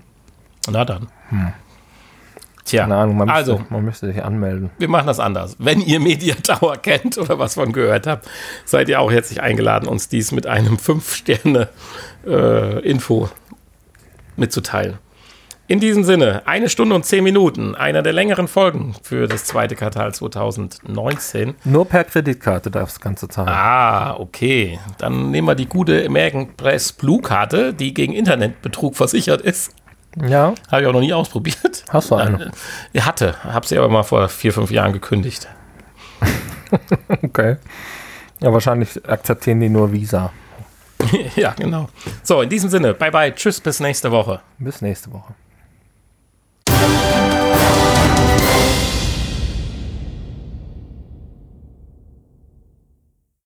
[0.69, 1.07] Na dann.
[1.29, 1.53] Hm.
[2.65, 4.69] Tja, Keine Ahnung, man, also, müsste, man müsste sich anmelden.
[4.77, 5.55] Wir machen das anders.
[5.57, 8.27] Wenn ihr Mediatower kennt oder was von gehört habt,
[8.65, 13.29] seid ihr auch herzlich eingeladen, uns dies mit einem 5-Sterne-Info äh,
[14.35, 14.99] mitzuteilen.
[15.69, 19.75] In diesem Sinne, eine Stunde und zehn Minuten, einer der längeren Folgen für das zweite
[19.75, 21.53] Quartal 2019.
[21.63, 23.49] Nur per Kreditkarte darf das Ganze zahlen.
[23.49, 24.79] Ah, okay.
[24.97, 29.75] Dann nehmen wir die gute American Press Blue Karte, die gegen Internetbetrug versichert ist.
[30.27, 30.55] Ja.
[30.71, 31.85] Habe ich auch noch nie ausprobiert.
[31.89, 32.49] Hast du eine?
[32.91, 35.47] Ich hatte, habe sie aber mal vor vier, fünf Jahren gekündigt.
[37.21, 37.57] okay.
[38.39, 40.33] Ja, wahrscheinlich akzeptieren die nur Visa.
[41.35, 41.89] ja, genau.
[42.23, 44.39] So, in diesem Sinne, bye bye, tschüss, bis nächste Woche.
[44.57, 45.35] Bis nächste Woche.